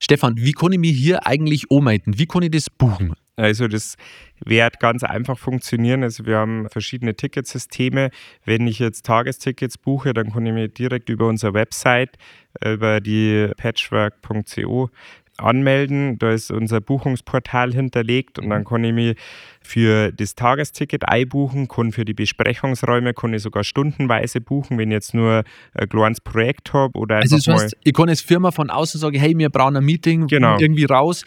Stefan, 0.03 0.35
wie 0.37 0.51
kann 0.51 0.73
ich 0.73 0.81
mich 0.81 0.97
hier 0.97 1.29
eigentlich 1.29 1.71
ummelden? 1.71 2.19
Wie 2.19 2.27
kann 2.27 2.43
ich 2.43 2.51
das 2.51 2.69
buchen? 2.69 3.15
Also 3.37 3.69
das 3.69 3.95
wird 4.45 4.81
ganz 4.81 5.05
einfach 5.05 5.39
funktionieren. 5.39 6.03
Also 6.03 6.27
wir 6.27 6.39
haben 6.39 6.69
verschiedene 6.69 7.15
Ticketsysteme. 7.15 8.11
Wenn 8.45 8.67
ich 8.67 8.81
jetzt 8.81 9.07
Tagestickets 9.07 9.79
buche, 9.79 10.13
dann 10.13 10.33
kann 10.33 10.45
ich 10.45 10.53
mich 10.53 10.75
direkt 10.75 11.09
über 11.09 11.29
unsere 11.29 11.55
Website, 11.55 12.19
über 12.65 13.01
die 13.01 13.49
patchwork.co 13.57 14.91
anmelden. 15.39 16.19
Da 16.19 16.33
ist 16.33 16.51
unser 16.51 16.81
Buchungsportal 16.81 17.73
hinterlegt 17.73 18.39
und 18.39 18.51
dann 18.51 18.65
kann 18.65 18.85
ich 18.85 18.93
mich 18.93 19.17
für 19.61 20.13
das 20.13 20.35
Tagesticket 20.35 21.09
einbuchen, 21.09 21.69
kann 21.69 21.93
für 21.93 22.05
die 22.05 22.15
Besprechungsräume, 22.15 23.15
kann 23.15 23.33
ich 23.33 23.43
sogar 23.43 23.65
stundenweise 23.65 24.41
buchen, 24.41 24.79
wenn 24.79 24.91
ich 24.91 24.95
jetzt 24.95 25.15
nur 25.15 25.45
ein 25.75 25.89
kleines 25.89 26.21
Projekt 26.21 26.73
habe 26.73 26.99
oder 26.99 27.17
also 27.17 27.37
das 27.37 27.47
heißt, 27.47 27.77
ich 27.83 27.93
kann 27.93 28.09
als 28.09 28.21
Firma 28.21 28.51
von 28.51 28.71
außen 28.71 29.01
sagen, 29.01 29.19
hey, 29.19 29.37
wir 29.37 29.51
brauchen 29.51 29.77
ein 29.77 29.85
Meeting, 29.85 30.27
genau. 30.27 30.59
irgendwie 30.59 30.85
raus 30.85 31.25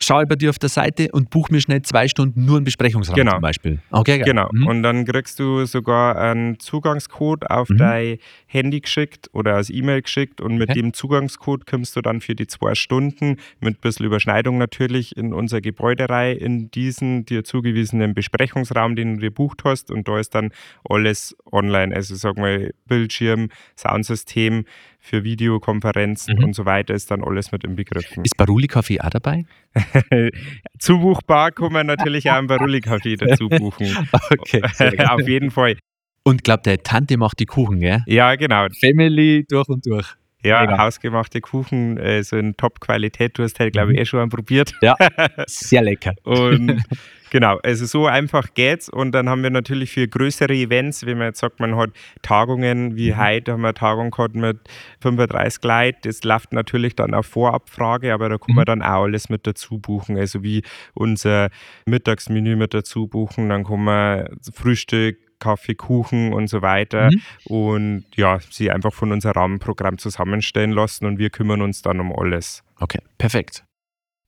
schaue 0.00 0.26
bei 0.26 0.36
dir 0.36 0.50
auf 0.50 0.58
der 0.58 0.68
Seite 0.68 1.08
und 1.12 1.30
buche 1.30 1.52
mir 1.52 1.60
schnell 1.60 1.82
zwei 1.82 2.08
Stunden 2.08 2.44
nur 2.44 2.56
einen 2.56 2.64
Besprechungsraum 2.64 3.16
genau. 3.16 3.32
zum 3.32 3.40
Beispiel. 3.40 3.78
Okay. 3.90 4.18
Genau. 4.18 4.48
Mhm. 4.52 4.66
Und 4.66 4.82
dann 4.82 5.04
kriegst 5.04 5.38
du 5.38 5.64
sogar 5.64 6.16
einen 6.16 6.58
Zugangscode 6.58 7.50
auf 7.50 7.68
mhm. 7.68 7.78
dein 7.78 8.18
Handy 8.46 8.80
geschickt 8.80 9.30
oder 9.32 9.54
als 9.54 9.70
E-Mail 9.70 10.02
geschickt 10.02 10.40
und 10.40 10.56
mit 10.58 10.70
okay. 10.70 10.80
dem 10.80 10.92
Zugangscode 10.92 11.66
kommst 11.66 11.96
du 11.96 12.02
dann 12.02 12.20
für 12.20 12.34
die 12.34 12.46
zwei 12.46 12.74
Stunden 12.74 13.36
mit 13.60 13.76
ein 13.76 13.80
bisschen 13.80 14.06
Überschneidung 14.06 14.58
natürlich 14.58 15.16
in 15.16 15.32
unser 15.32 15.60
Gebäuderei 15.60 16.32
in 16.32 16.70
diesen 16.70 17.24
dir 17.24 17.44
zugewiesenen 17.44 18.14
Besprechungsraum, 18.14 18.96
den 18.96 19.14
du 19.14 19.20
dir 19.20 19.30
bucht 19.30 19.62
hast 19.64 19.90
und 19.90 20.08
da 20.08 20.18
ist 20.18 20.34
dann 20.34 20.50
alles 20.88 21.36
online. 21.50 21.94
Also 21.94 22.14
sag 22.14 22.36
mal 22.36 22.72
Bildschirm, 22.86 23.48
Soundsystem, 23.76 24.64
für 25.06 25.22
Videokonferenzen 25.22 26.36
mhm. 26.36 26.44
und 26.44 26.52
so 26.54 26.66
weiter 26.66 26.92
ist 26.92 27.10
dann 27.10 27.22
alles 27.22 27.52
mit 27.52 27.62
inbegriffen. 27.62 28.24
Ist 28.24 28.36
Baruli 28.36 28.66
Kaffee 28.66 29.00
auch 29.00 29.10
dabei? 29.10 29.44
Zubuchbar 30.78 31.52
kann 31.52 31.72
man 31.72 31.86
natürlich 31.86 32.28
auch 32.28 32.34
einen 32.34 32.48
Baruli 32.48 32.80
Kaffee 32.80 33.16
dazu 33.16 33.48
buchen. 33.48 33.86
okay. 34.30 34.62
Auf 35.08 35.28
jeden 35.28 35.52
Fall. 35.52 35.76
Und 36.24 36.42
glaubt, 36.42 36.66
der 36.66 36.82
Tante 36.82 37.16
macht 37.16 37.38
die 37.38 37.46
Kuchen, 37.46 37.78
gell? 37.78 38.02
Ja, 38.06 38.34
genau. 38.34 38.66
Family 38.80 39.46
durch 39.48 39.68
und 39.68 39.86
durch. 39.86 40.16
Ja, 40.46 40.62
Mega. 40.62 40.78
hausgemachte 40.78 41.40
Kuchen, 41.40 41.98
äh, 41.98 42.22
so 42.22 42.36
in 42.36 42.56
Top-Qualität. 42.56 43.38
Du 43.38 43.42
hast 43.42 43.58
halt, 43.60 43.72
glaube 43.72 43.92
ich, 43.92 43.96
mhm. 43.96 44.02
eh 44.02 44.06
schon 44.06 44.20
einen 44.20 44.30
probiert. 44.30 44.72
Ja, 44.80 44.96
sehr 45.46 45.82
lecker. 45.82 46.14
und 46.24 46.82
Genau, 47.30 47.58
also 47.62 47.86
so 47.86 48.06
einfach 48.06 48.54
geht's. 48.54 48.88
Und 48.88 49.12
dann 49.12 49.28
haben 49.28 49.42
wir 49.42 49.50
natürlich 49.50 49.90
für 49.90 50.06
größere 50.06 50.54
Events, 50.54 51.06
wie 51.06 51.14
man 51.14 51.28
jetzt 51.28 51.40
sagt, 51.40 51.60
man 51.60 51.76
hat 51.76 51.90
Tagungen, 52.22 52.96
wie 52.96 53.12
mhm. 53.12 53.16
heute 53.18 53.52
haben 53.52 53.62
wir 53.62 53.68
eine 53.68 53.74
Tagung 53.74 54.10
gehabt 54.10 54.36
mit 54.36 54.58
35 55.00 55.62
Leuten. 55.64 55.98
Das 56.02 56.22
läuft 56.24 56.52
natürlich 56.52 56.94
dann 56.94 57.14
auf 57.14 57.26
Vorabfrage, 57.26 58.14
aber 58.14 58.28
da 58.28 58.38
kann 58.38 58.52
mhm. 58.52 58.56
man 58.56 58.64
dann 58.64 58.82
auch 58.82 59.04
alles 59.04 59.28
mit 59.28 59.46
dazu 59.46 59.78
buchen. 59.78 60.16
Also 60.16 60.42
wie 60.42 60.62
unser 60.94 61.50
Mittagsmenü 61.84 62.56
mit 62.56 62.74
dazu 62.74 63.08
buchen, 63.08 63.48
dann 63.48 63.64
kann 63.64 63.84
man 63.84 64.28
Frühstück, 64.54 65.18
Kaffee, 65.38 65.74
Kuchen 65.74 66.32
und 66.32 66.48
so 66.48 66.62
weiter. 66.62 67.10
Mhm. 67.10 67.20
Und 67.44 68.04
ja, 68.16 68.38
sie 68.50 68.70
einfach 68.70 68.92
von 68.92 69.12
unserem 69.12 69.34
Rahmenprogramm 69.34 69.98
zusammenstellen 69.98 70.72
lassen 70.72 71.06
und 71.06 71.18
wir 71.18 71.30
kümmern 71.30 71.62
uns 71.62 71.82
dann 71.82 72.00
um 72.00 72.12
alles. 72.16 72.62
Okay, 72.78 73.00
perfekt. 73.18 73.64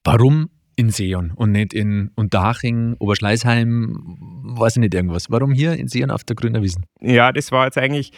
Warum 0.04 0.50
in 0.76 0.90
Seon 0.90 1.32
und 1.34 1.52
nicht 1.52 1.74
in 1.74 2.12
Unterhaching, 2.14 2.94
Oberschleißheim, 3.00 4.16
weiß 4.44 4.76
ich 4.76 4.80
nicht 4.80 4.94
irgendwas. 4.94 5.28
Warum 5.28 5.52
hier 5.52 5.74
in 5.74 5.88
Seon 5.88 6.10
auf 6.10 6.22
der 6.22 6.36
Grüner 6.36 6.62
Wiesen? 6.62 6.86
Ja, 7.00 7.32
das 7.32 7.50
war 7.50 7.64
jetzt 7.64 7.78
eigentlich 7.78 8.12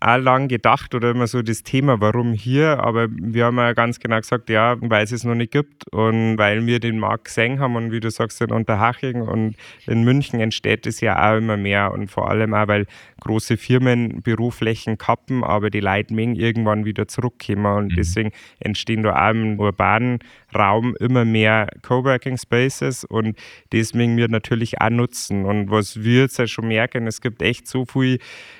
auch 0.00 0.18
lang 0.18 0.48
gedacht 0.48 0.94
oder 0.94 1.10
immer 1.10 1.26
so 1.26 1.42
das 1.42 1.62
Thema, 1.62 2.00
warum 2.00 2.32
hier, 2.32 2.80
aber 2.80 3.08
wir 3.10 3.46
haben 3.46 3.56
ja 3.56 3.72
ganz 3.72 3.98
genau 3.98 4.18
gesagt, 4.18 4.50
ja, 4.50 4.76
weil 4.80 5.04
es 5.04 5.12
es 5.12 5.24
noch 5.24 5.34
nicht 5.34 5.52
gibt 5.52 5.90
und 5.92 6.36
weil 6.36 6.66
wir 6.66 6.80
den 6.80 6.98
Markt 6.98 7.26
gesehen 7.26 7.60
haben 7.60 7.76
und 7.76 7.92
wie 7.92 8.00
du 8.00 8.10
sagst, 8.10 8.40
in 8.42 8.50
Unterhaching 8.50 9.22
und 9.22 9.56
in 9.86 10.04
München 10.04 10.40
entsteht 10.40 10.86
es 10.86 11.00
ja 11.00 11.32
auch 11.32 11.38
immer 11.38 11.56
mehr 11.56 11.92
und 11.92 12.10
vor 12.10 12.30
allem 12.30 12.52
auch, 12.52 12.68
weil 12.68 12.86
große 13.20 13.56
Firmen 13.56 14.20
Büroflächen 14.22 14.98
kappen, 14.98 15.42
aber 15.42 15.70
die 15.70 15.80
Leute 15.80 16.14
irgendwann 16.14 16.84
wieder 16.84 17.08
zurückkommen 17.08 17.66
und 17.66 17.92
mhm. 17.92 17.96
deswegen 17.96 18.32
entstehen 18.60 19.02
da 19.02 19.26
auch 19.26 19.30
im 19.30 19.58
urbanen 19.58 20.18
Raum 20.56 20.94
immer 21.00 21.24
mehr 21.24 21.68
Coworking 21.82 22.38
Spaces 22.38 23.04
und 23.04 23.36
deswegen 23.72 24.16
wir 24.16 24.28
natürlich 24.28 24.80
auch 24.80 24.90
nutzen 24.90 25.44
und 25.44 25.70
was 25.70 26.02
wir 26.02 26.22
jetzt 26.22 26.38
ja 26.38 26.46
schon 26.46 26.68
merken, 26.68 27.06
es 27.06 27.20
gibt 27.20 27.42
echt 27.42 27.68
so 27.68 27.84
viel 27.84 28.18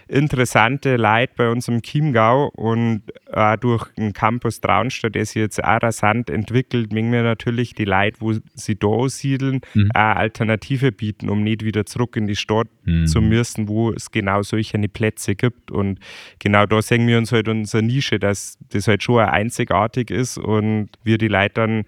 interessante 0.09 0.97
Leute 0.97 1.33
bei 1.37 1.51
uns 1.51 1.69
im 1.69 1.83
Chiemgau 1.83 2.49
und 2.55 3.03
auch 3.33 3.57
durch 3.57 3.87
den 3.95 4.13
Campus 4.13 4.61
Traunstadt, 4.61 5.17
der 5.17 5.27
sich 5.27 5.37
jetzt 5.37 5.63
auch 5.63 5.83
rasant 5.83 6.31
entwickelt, 6.31 6.93
möchten 6.93 7.13
wir 7.13 7.23
natürlich 7.23 7.75
die 7.75 7.85
Leute, 7.85 8.21
wo 8.21 8.33
sie 8.55 8.79
da 8.79 9.09
siedeln, 9.09 9.61
mhm. 9.75 9.91
Alternative 9.95 10.93
bieten, 10.93 11.29
um 11.29 11.43
nicht 11.43 11.65
wieder 11.65 11.87
zurück 11.87 12.17
in 12.17 12.27
die 12.27 12.37
Stadt 12.37 12.69
mhm. 12.85 13.07
zu 13.07 13.21
müssen, 13.21 13.69
wo 13.69 13.93
es 13.93 14.11
genau 14.11 14.43
solche 14.43 14.79
Plätze 14.89 15.35
gibt. 15.35 15.71
Und 15.71 15.99
genau 16.39 16.67
da 16.67 16.81
sehen 16.83 17.07
wir 17.07 17.19
uns 17.19 17.33
halt 17.33 17.49
unsere 17.49 17.83
Nische, 17.83 18.19
dass 18.19 18.59
das 18.71 18.87
halt 18.87 19.03
schon 19.03 19.21
einzigartig 19.21 20.11
ist 20.11 20.39
und 20.39 20.91
wir 21.03 21.19
die 21.19 21.29
Leute 21.29 21.55
dann 21.55 21.85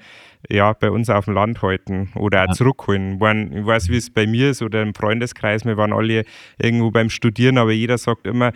ja, 0.49 0.73
bei 0.73 0.91
uns 0.91 1.11
auf 1.11 1.25
dem 1.25 1.35
Land 1.35 1.63
halten 1.63 2.11
oder 2.15 2.45
auch 2.45 2.55
zurückholen. 2.55 3.15
Ich, 3.15 3.21
mein, 3.21 3.53
ich 3.53 3.67
weiß, 3.67 3.89
wie 3.89 3.97
es 3.97 4.11
bei 4.11 4.27
mir 4.27 4.51
ist 4.51 4.63
oder 4.63 4.83
im 4.83 4.95
Freundeskreis, 4.95 5.65
wir 5.65 5.77
waren 5.77 5.93
alle 5.93 6.25
irgendwo 6.61 6.91
beim 6.91 7.11
Studieren, 7.11 7.59
aber 7.59 7.73
jeder 7.73 7.99
sagt 7.99 8.27
immer, 8.27 8.53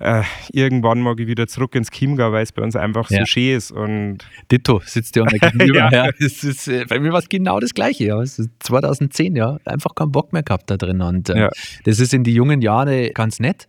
äh, 0.00 0.22
irgendwann 0.52 1.00
mag 1.00 1.20
ich 1.20 1.26
wieder 1.26 1.46
zurück 1.46 1.74
ins 1.74 1.90
Chiemgau, 1.90 2.32
weil 2.32 2.42
es 2.42 2.52
bei 2.52 2.62
uns 2.62 2.76
einfach 2.76 3.10
ja. 3.10 3.20
so 3.20 3.26
schön 3.26 3.56
ist. 3.56 3.70
Und 3.70 4.18
Ditto 4.50 4.80
sitzt 4.84 5.16
dir 5.16 5.24
gegenüber. 5.26 5.78
ja. 5.78 5.90
ja. 5.90 6.10
Es 6.18 6.42
ist, 6.42 6.66
äh, 6.68 6.84
bei 6.88 6.98
mir 6.98 7.12
war 7.12 7.18
es 7.18 7.28
genau 7.28 7.60
das 7.60 7.74
Gleiche. 7.74 8.04
Ja. 8.04 8.20
Es 8.22 8.38
ist 8.38 8.50
2010, 8.60 9.36
ja, 9.36 9.58
einfach 9.64 9.94
keinen 9.94 10.12
Bock 10.12 10.32
mehr 10.32 10.42
gehabt 10.42 10.70
da 10.70 10.76
drin. 10.76 11.02
Und 11.02 11.28
äh, 11.28 11.40
ja. 11.40 11.50
das 11.84 12.00
ist 12.00 12.14
in 12.14 12.24
die 12.24 12.34
jungen 12.34 12.62
Jahren 12.62 13.10
ganz 13.12 13.38
nett. 13.38 13.66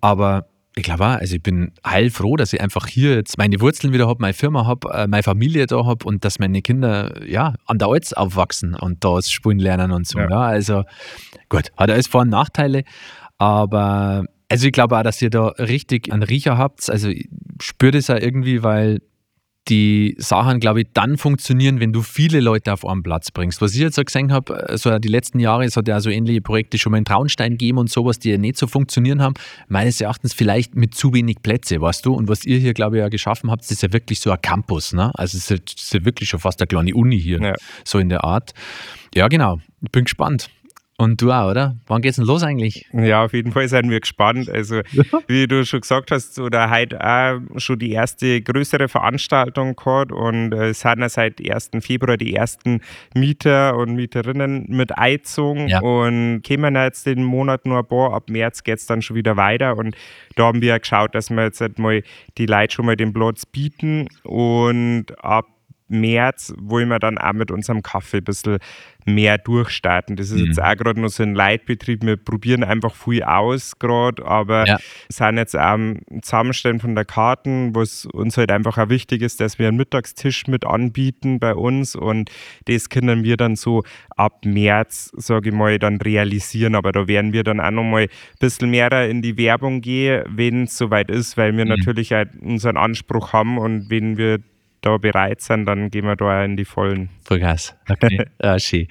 Aber 0.00 0.46
ich 0.76 0.82
glaube 0.82 1.04
auch, 1.04 1.20
also 1.20 1.36
ich 1.36 1.42
bin 1.42 1.72
heilfroh, 1.86 2.36
dass 2.36 2.52
ich 2.52 2.60
einfach 2.60 2.86
hier 2.86 3.14
jetzt 3.14 3.38
meine 3.38 3.60
Wurzeln 3.60 3.92
wieder 3.92 4.08
habe, 4.08 4.20
meine 4.20 4.34
Firma 4.34 4.66
habe, 4.66 4.88
äh, 4.92 5.06
meine 5.06 5.22
Familie 5.22 5.66
da 5.66 5.84
habe 5.84 6.04
und 6.04 6.24
dass 6.24 6.38
meine 6.38 6.62
Kinder 6.62 7.24
ja 7.26 7.54
an 7.66 7.78
der 7.78 7.88
Alz 7.88 8.12
aufwachsen 8.12 8.74
und 8.74 9.04
da 9.04 9.22
spielen 9.22 9.58
lernen 9.58 9.92
und 9.92 10.06
so. 10.06 10.18
Ja. 10.18 10.30
ja. 10.30 10.40
also 10.40 10.82
gut, 11.48 11.70
hat 11.76 11.90
alles 11.90 12.08
Vor- 12.08 12.22
und 12.22 12.30
Nachteile, 12.30 12.82
aber 13.38 14.24
also 14.48 14.66
ich 14.66 14.72
glaube 14.72 14.98
auch, 14.98 15.02
dass 15.02 15.22
ihr 15.22 15.30
da 15.30 15.48
richtig 15.58 16.12
einen 16.12 16.22
Riecher 16.22 16.58
habt. 16.58 16.90
Also 16.90 17.08
ich 17.08 17.28
spüre 17.60 17.92
das 17.92 18.08
ja 18.08 18.18
irgendwie, 18.18 18.62
weil 18.62 19.00
die 19.68 20.14
Sachen, 20.18 20.60
glaube 20.60 20.82
ich, 20.82 20.88
dann 20.92 21.16
funktionieren, 21.16 21.80
wenn 21.80 21.92
du 21.92 22.02
viele 22.02 22.40
Leute 22.40 22.72
auf 22.72 22.86
einen 22.86 23.02
Platz 23.02 23.30
bringst. 23.30 23.62
Was 23.62 23.74
ich 23.74 23.80
jetzt 23.80 23.96
so 23.96 24.02
gesehen 24.02 24.32
habe, 24.32 24.76
so 24.76 24.98
die 24.98 25.08
letzten 25.08 25.40
Jahre, 25.40 25.64
es 25.64 25.76
hat 25.76 25.88
ja 25.88 26.00
so 26.00 26.10
ähnliche 26.10 26.42
Projekte 26.42 26.78
schon 26.78 26.92
mal 26.92 26.98
in 26.98 27.04
Traunstein 27.04 27.52
gegeben 27.52 27.78
und 27.78 27.90
sowas, 27.90 28.18
die 28.18 28.30
ja 28.30 28.38
nicht 28.38 28.58
so 28.58 28.66
funktionieren 28.66 29.22
haben, 29.22 29.34
meines 29.68 30.00
Erachtens 30.00 30.34
vielleicht 30.34 30.74
mit 30.74 30.94
zu 30.94 31.14
wenig 31.14 31.42
Plätze, 31.42 31.80
weißt 31.80 32.04
du? 32.04 32.14
Und 32.14 32.28
was 32.28 32.44
ihr 32.44 32.58
hier, 32.58 32.74
glaube 32.74 32.96
ich, 32.96 33.00
ja 33.00 33.08
geschaffen 33.08 33.50
habt, 33.50 33.70
ist 33.70 33.82
ja 33.82 33.92
wirklich 33.92 34.20
so 34.20 34.30
ein 34.30 34.40
Campus, 34.42 34.92
ne? 34.92 35.10
Also 35.14 35.38
es 35.38 35.50
ist 35.50 35.94
ja 35.94 36.04
wirklich 36.04 36.28
schon 36.28 36.40
fast 36.40 36.60
eine 36.60 36.66
kleine 36.66 36.94
Uni 36.94 37.20
hier, 37.20 37.40
ja. 37.40 37.54
so 37.84 37.98
in 37.98 38.10
der 38.10 38.24
Art. 38.24 38.52
Ja, 39.14 39.28
genau. 39.28 39.60
Ich 39.80 39.90
bin 39.90 40.04
gespannt. 40.04 40.50
Und 40.96 41.20
du 41.20 41.32
auch, 41.32 41.50
oder? 41.50 41.76
Wann 41.86 42.02
geht's 42.02 42.16
denn 42.16 42.24
los 42.24 42.44
eigentlich? 42.44 42.86
Ja, 42.92 43.24
auf 43.24 43.32
jeden 43.32 43.50
Fall 43.50 43.68
sind 43.68 43.90
wir 43.90 43.98
gespannt. 43.98 44.48
Also, 44.48 44.80
wie 45.26 45.48
du 45.48 45.64
schon 45.64 45.80
gesagt 45.80 46.12
hast, 46.12 46.38
oder 46.38 46.70
heute 46.70 47.04
auch 47.04 47.40
schon 47.58 47.80
die 47.80 47.90
erste 47.90 48.40
größere 48.40 48.86
Veranstaltung 48.86 49.74
gehabt 49.74 50.12
und 50.12 50.52
äh, 50.52 50.68
es 50.68 50.80
sind 50.80 51.00
ja 51.00 51.08
seit 51.08 51.40
1. 51.40 51.70
Februar 51.80 52.16
die 52.16 52.34
ersten 52.36 52.80
Mieter 53.14 53.76
und 53.76 53.96
Mieterinnen 53.96 54.66
mit 54.68 54.96
eingezogen 54.96 55.66
ja. 55.66 55.80
und 55.80 56.42
kämen 56.42 56.76
jetzt 56.76 57.06
den 57.06 57.24
Monat 57.24 57.66
nur 57.66 57.78
ein 57.78 57.86
paar. 57.86 58.12
Ab 58.14 58.30
März 58.30 58.62
geht 58.62 58.78
es 58.78 58.86
dann 58.86 59.02
schon 59.02 59.16
wieder 59.16 59.36
weiter 59.36 59.76
und 59.76 59.96
da 60.36 60.44
haben 60.44 60.62
wir 60.62 60.78
geschaut, 60.78 61.14
dass 61.16 61.28
wir 61.28 61.42
jetzt 61.42 61.60
halt 61.60 61.80
mal 61.80 62.02
die 62.38 62.46
Leute 62.46 62.72
schon 62.72 62.86
mal 62.86 62.96
den 62.96 63.12
Platz 63.12 63.46
bieten 63.46 64.06
und 64.22 65.06
ab 65.24 65.46
März 66.00 66.54
wollen 66.58 66.88
wir 66.88 66.98
dann 66.98 67.18
auch 67.18 67.32
mit 67.32 67.50
unserem 67.50 67.82
Kaffee 67.82 68.18
ein 68.18 68.24
bisschen 68.24 68.58
mehr 69.06 69.38
durchstarten. 69.38 70.16
Das 70.16 70.30
ist 70.30 70.40
mhm. 70.40 70.46
jetzt 70.46 70.62
auch 70.62 70.76
gerade 70.76 71.00
noch 71.00 71.08
so 71.08 71.22
ein 71.22 71.34
Leitbetrieb. 71.34 72.04
Wir 72.04 72.16
probieren 72.16 72.64
einfach 72.64 72.94
viel 72.94 73.22
aus 73.22 73.78
gerade, 73.78 74.24
aber 74.24 74.66
ja. 74.66 74.78
sind 75.08 75.36
jetzt 75.36 75.56
am 75.56 75.98
Zusammenstellen 76.22 76.80
von 76.80 76.94
der 76.94 77.04
Karten, 77.04 77.74
was 77.74 78.06
uns 78.06 78.36
halt 78.36 78.50
einfach 78.50 78.78
auch 78.78 78.88
wichtig 78.88 79.22
ist, 79.22 79.40
dass 79.40 79.58
wir 79.58 79.68
einen 79.68 79.76
Mittagstisch 79.76 80.46
mit 80.46 80.64
anbieten 80.64 81.38
bei 81.38 81.54
uns 81.54 81.94
und 81.96 82.30
das 82.66 82.88
können 82.88 83.24
wir 83.24 83.36
dann 83.36 83.56
so 83.56 83.82
ab 84.16 84.44
März, 84.44 85.12
sage 85.16 85.50
ich 85.50 85.54
mal, 85.54 85.78
dann 85.78 86.00
realisieren. 86.00 86.74
Aber 86.74 86.92
da 86.92 87.06
werden 87.06 87.32
wir 87.32 87.44
dann 87.44 87.60
auch 87.60 87.70
noch 87.70 87.84
mal 87.84 88.02
ein 88.02 88.08
bisschen 88.38 88.70
mehr 88.70 88.84
in 89.08 89.22
die 89.22 89.36
Werbung 89.36 89.80
gehen, 89.80 90.24
wenn 90.28 90.64
es 90.64 90.78
soweit 90.78 91.10
ist, 91.10 91.36
weil 91.36 91.56
wir 91.56 91.64
mhm. 91.64 91.70
natürlich 91.70 92.14
auch 92.14 92.24
unseren 92.40 92.76
Anspruch 92.76 93.32
haben 93.32 93.58
und 93.58 93.90
wenn 93.90 94.16
wir 94.16 94.38
da 94.84 94.96
bereit 94.98 95.40
sind, 95.40 95.66
dann 95.66 95.90
gehen 95.90 96.04
wir 96.04 96.16
da 96.16 96.44
in 96.44 96.56
die 96.56 96.64
Vollen. 96.64 97.10
Vollgas. 97.24 97.74
Okay. 97.88 98.26
ja, 98.42 98.58
schön. 98.58 98.86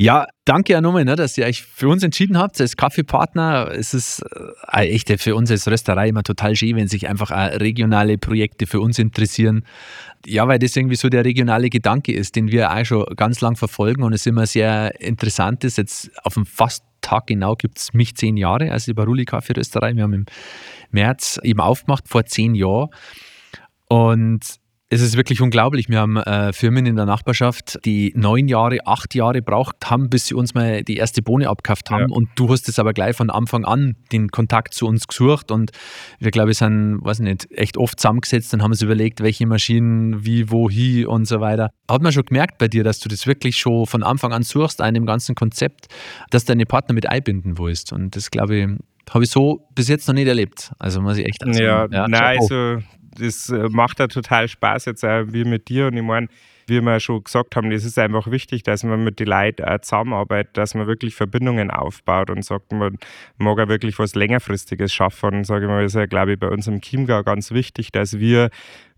Ja, 0.00 0.28
danke 0.44 0.74
ja 0.74 0.80
nochmal, 0.80 1.04
ne, 1.04 1.16
dass 1.16 1.36
ihr 1.36 1.44
euch 1.44 1.64
für 1.64 1.88
uns 1.88 2.04
entschieden 2.04 2.38
habt 2.38 2.60
als 2.60 2.76
Kaffeepartner. 2.76 3.72
Es 3.72 3.94
ist 3.94 4.22
äh, 4.72 4.86
echt 4.86 5.10
für 5.20 5.34
uns 5.34 5.50
als 5.50 5.66
Rösterei 5.66 6.10
immer 6.10 6.22
total 6.22 6.54
schön, 6.54 6.76
wenn 6.76 6.86
sich 6.86 7.08
einfach 7.08 7.32
regionale 7.32 8.16
Projekte 8.16 8.68
für 8.68 8.80
uns 8.80 9.00
interessieren. 9.00 9.64
Ja, 10.24 10.46
weil 10.46 10.60
das 10.60 10.76
irgendwie 10.76 10.94
so 10.94 11.08
der 11.08 11.24
regionale 11.24 11.68
Gedanke 11.68 12.12
ist, 12.12 12.36
den 12.36 12.52
wir 12.52 12.70
auch 12.70 12.84
schon 12.84 13.06
ganz 13.16 13.40
lang 13.40 13.56
verfolgen 13.56 14.04
und 14.04 14.12
es 14.12 14.24
immer 14.24 14.46
sehr 14.46 15.00
interessant 15.00 15.64
ist. 15.64 15.78
Jetzt 15.78 16.12
auf 16.24 16.34
dem 16.34 16.46
fast 16.46 16.84
Tag 17.00 17.26
genau 17.26 17.56
gibt 17.56 17.78
es 17.78 17.92
mich 17.92 18.14
zehn 18.14 18.36
Jahre, 18.36 18.70
also 18.70 18.90
die 18.92 18.94
Baruli 18.94 19.24
Kaffeerösterei. 19.24 19.96
Wir 19.96 20.04
haben 20.04 20.12
im 20.12 20.26
März 20.92 21.40
eben 21.42 21.60
aufgemacht, 21.60 22.08
vor 22.08 22.24
zehn 22.24 22.54
Jahren. 22.54 22.90
Und 23.88 24.60
es 24.90 25.02
ist 25.02 25.16
wirklich 25.16 25.42
unglaublich. 25.42 25.88
Wir 25.90 25.98
haben 25.98 26.16
äh, 26.16 26.52
Firmen 26.54 26.86
in 26.86 26.96
der 26.96 27.04
Nachbarschaft, 27.04 27.78
die 27.84 28.12
neun 28.16 28.48
Jahre, 28.48 28.78
acht 28.86 29.14
Jahre 29.14 29.42
braucht 29.42 29.90
haben, 29.90 30.08
bis 30.08 30.26
sie 30.26 30.34
uns 30.34 30.54
mal 30.54 30.82
die 30.82 30.96
erste 30.96 31.20
Bohne 31.20 31.50
abgekauft 31.50 31.90
haben. 31.90 32.08
Ja. 32.08 32.16
Und 32.16 32.30
du 32.36 32.48
hast 32.48 32.68
es 32.70 32.78
aber 32.78 32.94
gleich 32.94 33.14
von 33.14 33.28
Anfang 33.28 33.66
an 33.66 33.96
den 34.12 34.30
Kontakt 34.30 34.72
zu 34.72 34.86
uns 34.86 35.06
gesucht. 35.06 35.50
Und 35.50 35.72
wir, 36.18 36.30
glaube 36.30 36.52
ich, 36.52 36.58
sind, 36.58 37.00
weiß 37.02 37.18
nicht, 37.20 37.48
echt 37.50 37.76
oft 37.76 38.00
zusammengesetzt 38.00 38.54
und 38.54 38.62
haben 38.62 38.70
uns 38.70 38.80
überlegt, 38.80 39.20
welche 39.20 39.46
Maschinen, 39.46 40.24
wie, 40.24 40.50
wo, 40.50 40.70
hi 40.70 41.04
und 41.04 41.26
so 41.26 41.40
weiter. 41.40 41.70
Hat 41.90 42.02
man 42.02 42.10
schon 42.10 42.24
gemerkt 42.24 42.56
bei 42.56 42.68
dir, 42.68 42.82
dass 42.82 42.98
du 42.98 43.10
das 43.10 43.26
wirklich 43.26 43.58
schon 43.58 43.84
von 43.84 44.02
Anfang 44.02 44.32
an 44.32 44.42
suchst, 44.42 44.80
einem 44.80 45.04
ganzen 45.04 45.34
Konzept, 45.34 45.88
dass 46.30 46.46
deine 46.46 46.64
Partner 46.64 46.94
mit 46.94 47.06
einbinden 47.06 47.58
willst. 47.58 47.92
Und 47.92 48.16
das, 48.16 48.30
glaube 48.30 48.56
ich, 48.56 48.68
habe 49.14 49.24
ich 49.24 49.30
so 49.30 49.66
bis 49.74 49.88
jetzt 49.88 50.06
noch 50.08 50.14
nicht 50.14 50.28
erlebt. 50.28 50.72
Also 50.78 51.00
muss 51.00 51.18
ich 51.18 51.26
echt 51.26 51.42
sagen. 51.42 51.58
Ja, 51.58 51.86
ja 51.90 52.08
nein, 52.08 52.38
also 52.38 52.78
das 53.16 53.48
äh, 53.50 53.68
macht 53.70 53.98
ja 54.00 54.08
total 54.08 54.48
Spaß 54.48 54.86
jetzt 54.86 55.04
auch 55.04 55.24
wie 55.28 55.44
mit 55.44 55.68
dir. 55.68 55.86
Und 55.86 55.96
ich 55.96 56.02
meine, 56.02 56.28
wie 56.68 56.80
wir 56.80 57.00
schon 57.00 57.24
gesagt 57.24 57.56
haben, 57.56 57.70
es 57.72 57.84
ist 57.84 57.98
einfach 57.98 58.30
wichtig, 58.30 58.62
dass 58.62 58.84
man 58.84 59.02
mit 59.04 59.20
den 59.20 59.28
Leuten 59.28 59.64
auch 59.64 59.80
zusammenarbeitet, 59.80 60.56
dass 60.56 60.74
man 60.74 60.86
wirklich 60.86 61.14
Verbindungen 61.14 61.70
aufbaut 61.70 62.30
und 62.30 62.44
sagt, 62.44 62.72
man 62.72 62.98
mag 63.36 63.58
auch 63.58 63.68
wirklich 63.68 63.98
was 63.98 64.14
längerfristiges 64.14 64.92
schaffen. 64.92 65.34
Und 65.34 65.44
sage 65.44 65.66
ich 65.66 65.70
mal, 65.70 65.84
ist 65.84 65.94
ja, 65.94 66.06
glaube 66.06 66.32
ich, 66.32 66.38
bei 66.38 66.48
uns 66.48 66.66
im 66.66 66.80
Chiemgau 66.80 67.22
ganz 67.22 67.50
wichtig, 67.52 67.92
dass 67.92 68.18
wir 68.18 68.50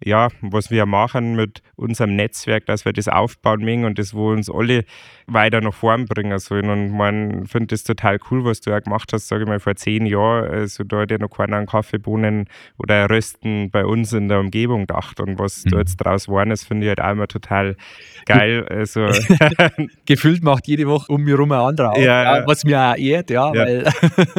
ja, 0.04 0.28
was 0.40 0.70
wir 0.70 0.86
machen 0.86 1.36
mit 1.36 1.62
unserem 1.76 2.16
Netzwerk, 2.16 2.66
dass 2.66 2.84
wir 2.84 2.92
das 2.92 3.08
aufbauen 3.08 3.62
mögen 3.64 3.84
und 3.84 3.98
das, 3.98 4.14
wo 4.14 4.30
uns 4.30 4.50
alle 4.50 4.84
weiter 5.26 5.60
nach 5.60 5.74
vorn 5.74 6.06
bringen 6.06 6.38
sollen. 6.38 6.70
Und 6.70 6.90
man 6.90 7.46
finde 7.46 7.68
das 7.68 7.84
total 7.84 8.18
cool, 8.30 8.44
was 8.44 8.60
du 8.60 8.74
auch 8.74 8.82
gemacht 8.82 9.12
hast, 9.12 9.28
sage 9.28 9.42
ich 9.42 9.48
mal, 9.48 9.60
vor 9.60 9.76
zehn 9.76 10.06
Jahren. 10.06 10.50
Also 10.50 10.84
da 10.84 11.00
hat 11.00 11.10
ja 11.10 11.18
noch 11.18 11.28
keiner 11.28 11.58
an 11.58 11.66
Kaffeebohnen 11.66 12.48
oder 12.78 13.10
Rösten 13.10 13.70
bei 13.70 13.84
uns 13.84 14.12
in 14.12 14.28
der 14.28 14.40
Umgebung 14.40 14.82
gedacht. 14.82 15.20
Und 15.20 15.38
was 15.38 15.64
mhm. 15.64 15.70
da 15.70 15.78
jetzt 15.78 15.96
draus 15.98 16.26
geworden 16.26 16.50
ist, 16.50 16.64
finde 16.64 16.86
ich 16.86 16.88
halt 16.88 17.00
auch 17.00 17.12
immer 17.12 17.28
total 17.28 17.59
geil. 18.26 18.66
Also 18.68 19.06
Gefühlt 20.06 20.42
macht 20.42 20.66
jede 20.66 20.86
Woche 20.86 21.12
um 21.12 21.22
mich 21.22 21.32
herum 21.32 21.52
ein 21.52 21.60
anderer 21.60 21.98
ja, 21.98 22.46
was 22.46 22.64
mir 22.64 22.80
auch 22.80 22.96
ehrt, 22.96 23.30
ja, 23.30 23.52
ja. 23.54 23.64
weil 23.64 23.92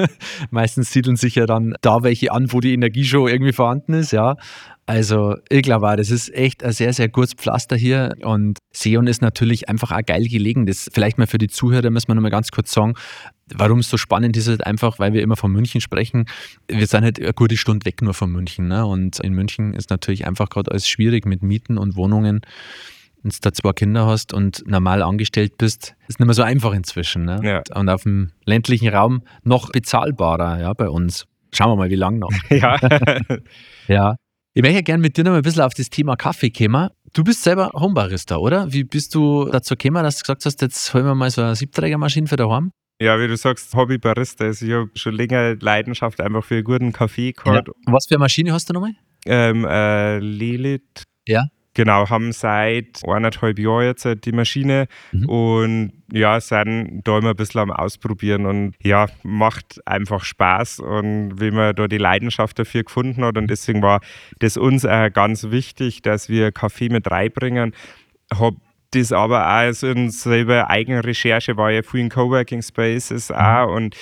meistens 0.52 0.92
siedeln 0.92 1.16
sich 1.16 1.36
ja 1.36 1.46
dann 1.46 1.76
da 1.82 2.04
welche 2.04 2.32
an, 2.32 2.52
wo 2.52 2.60
die 2.60 2.74
Energie 2.74 3.06
schon 3.06 3.28
irgendwie 3.28 3.54
vorhanden 3.54 3.94
ist, 3.94 4.12
ja. 4.12 4.38
Also 4.88 5.38
ich 5.50 5.62
glaube 5.62 5.90
auch, 5.90 5.96
das 5.96 6.10
ist 6.10 6.34
echt 6.34 6.64
ein 6.64 6.74
sehr, 6.74 6.92
sehr 6.92 7.08
gutes 7.08 7.34
Pflaster 7.34 7.78
hier 7.78 8.14
und 8.24 8.58
Seon 8.74 9.08
ist 9.08 9.22
natürlich 9.22 9.70
einfach 9.70 9.92
auch 9.92 10.06
geil 10.06 10.28
gelegen. 10.28 10.66
Das 10.66 10.90
vielleicht 10.92 11.18
mal 11.18 11.28
für 11.28 11.38
die 11.38 11.48
Zuhörer 11.48 11.90
müssen 11.92 12.10
wir 12.10 12.16
nochmal 12.16 12.32
ganz 12.32 12.52
kurz 12.52 12.74
sagen, 12.74 12.96
warum 13.54 13.80
es 13.80 13.90
so 13.90 13.98
spannend 13.98 14.36
ist, 14.36 14.48
halt 14.48 14.66
einfach, 14.66 15.00
weil 15.00 15.14
wir 15.14 15.22
immer 15.22 15.38
von 15.38 15.52
München 15.52 15.82
sprechen. 15.82 16.26
Wir 16.68 16.88
sind 16.88 17.04
halt 17.04 17.22
eine 17.22 17.34
gute 17.34 17.58
Stunde 17.58 17.86
weg 17.86 18.02
nur 18.02 18.14
von 18.14 18.32
München. 18.32 18.68
Ne? 18.68 18.86
Und 18.86 19.20
in 19.20 19.34
München 19.34 19.74
ist 19.74 19.92
natürlich 19.92 20.28
einfach 20.28 20.50
gerade 20.50 20.72
alles 20.72 20.90
schwierig 20.90 21.26
mit 21.26 21.42
Mieten 21.44 21.78
und 21.78 21.96
Wohnungen. 21.96 22.42
Wenn 23.24 23.30
du 23.30 23.38
da 23.42 23.54
zwei 23.54 23.74
Kinder 23.74 24.06
hast 24.06 24.34
und 24.34 24.64
normal 24.68 25.02
angestellt 25.02 25.58
bist, 25.58 25.96
ist 26.08 26.20
nicht 26.20 26.26
mehr 26.26 26.34
so 26.34 26.44
einfach 26.44 26.74
inzwischen. 26.74 27.26
Ne? 27.26 27.40
Ja. 27.44 27.62
Und 27.76 27.90
auf 27.90 28.04
dem 28.04 28.32
ländlichen 28.46 28.90
Raum 28.90 29.24
noch 29.44 29.72
bezahlbarer 29.72 30.60
ja, 30.60 30.74
bei 30.74 30.90
uns. 30.90 31.26
Schauen 31.54 31.72
wir 31.72 31.76
mal, 31.76 31.90
wie 31.90 31.96
lange 31.96 32.20
noch. 32.20 32.32
Ja. 32.50 32.78
ja. 33.88 34.16
Ich 34.54 34.62
möchte 34.62 34.84
gerne 34.84 35.02
mit 35.02 35.16
dir 35.16 35.24
noch 35.24 35.34
ein 35.34 35.42
bisschen 35.42 35.62
auf 35.62 35.74
das 35.74 35.90
Thema 35.90 36.16
Kaffee 36.18 36.50
kommen. 36.50 36.90
Du 37.14 37.24
bist 37.24 37.44
selber 37.44 37.72
Homebarista, 37.74 38.38
oder? 38.38 38.72
Wie 38.72 38.84
bist 38.84 39.16
du 39.16 39.46
dazu 39.46 39.76
gekommen, 39.76 40.04
dass 40.04 40.18
du 40.18 40.24
gesagt 40.24 40.46
hast, 40.46 40.62
jetzt 40.62 40.94
holen 40.94 41.06
wir 41.06 41.16
mal 41.16 41.30
so 41.30 41.42
eine 41.42 41.56
Siebträgermaschine 41.56 42.28
für 42.28 42.36
daheim? 42.36 42.72
Ja, 43.02 43.20
wie 43.20 43.28
du 43.28 43.38
sagst, 43.38 43.74
Hobbybarista. 43.74 44.46
Also 44.46 44.66
ich 44.66 44.74
habe 44.74 44.90
schon 44.96 45.14
länger 45.14 45.56
Leidenschaft 45.56 46.22
einfach 46.22 46.44
für 46.44 46.56
einen 46.56 46.64
guten 46.66 46.92
Kaffee 46.92 47.32
gehabt. 47.32 47.68
Ja. 47.68 47.74
Was 47.94 48.08
für 48.08 48.16
eine 48.16 48.20
Maschine 48.20 48.54
hast 48.54 48.70
du 48.70 48.74
nochmal? 48.74 48.94
Ähm, 49.26 49.66
äh, 49.66 50.20
Lilith. 50.20 51.04
Ja. 51.28 51.46
Genau, 51.74 52.10
haben 52.10 52.34
seit 52.34 53.02
eineinhalb 53.08 53.58
Jahren 53.58 53.86
jetzt 53.86 54.06
äh, 54.06 54.18
die 54.18 54.34
Maschine 54.34 54.88
mhm. 55.14 55.30
und 55.30 55.94
ja, 56.12 56.42
sind 56.42 57.02
da 57.06 57.18
immer 57.18 57.30
ein 57.30 57.36
bisschen 57.38 57.62
am 57.62 57.72
Ausprobieren 57.72 58.46
und 58.46 58.76
ja, 58.84 59.08
macht 59.24 59.80
einfach 59.88 60.26
Spaß 60.26 60.80
und 60.80 61.40
wie 61.40 61.52
man 61.52 61.74
da 61.74 61.88
die 61.88 61.98
Leidenschaft 61.98 62.60
dafür 62.60 62.84
gefunden 62.84 63.24
hat 63.24 63.38
und 63.38 63.48
deswegen 63.48 63.82
war 63.82 64.02
das 64.40 64.58
uns 64.58 64.86
auch 64.86 65.14
ganz 65.14 65.50
wichtig, 65.50 66.02
dass 66.02 66.28
wir 66.28 66.52
Kaffee 66.52 66.90
mit 66.90 67.10
reinbringen. 67.10 67.74
Hab 68.34 68.56
das 68.92 69.14
aber 69.14 69.46
auch 69.48 69.52
also 69.52 69.88
in 69.88 70.10
selber 70.10 70.70
Eigenrecherche 70.70 71.56
war 71.56 71.72
ja 71.72 71.84
viel 71.84 72.02
in 72.02 72.10
Coworking 72.10 72.62
Spaces 72.62 73.30
mhm. 73.30 73.36
auch 73.36 73.74
und 73.74 73.96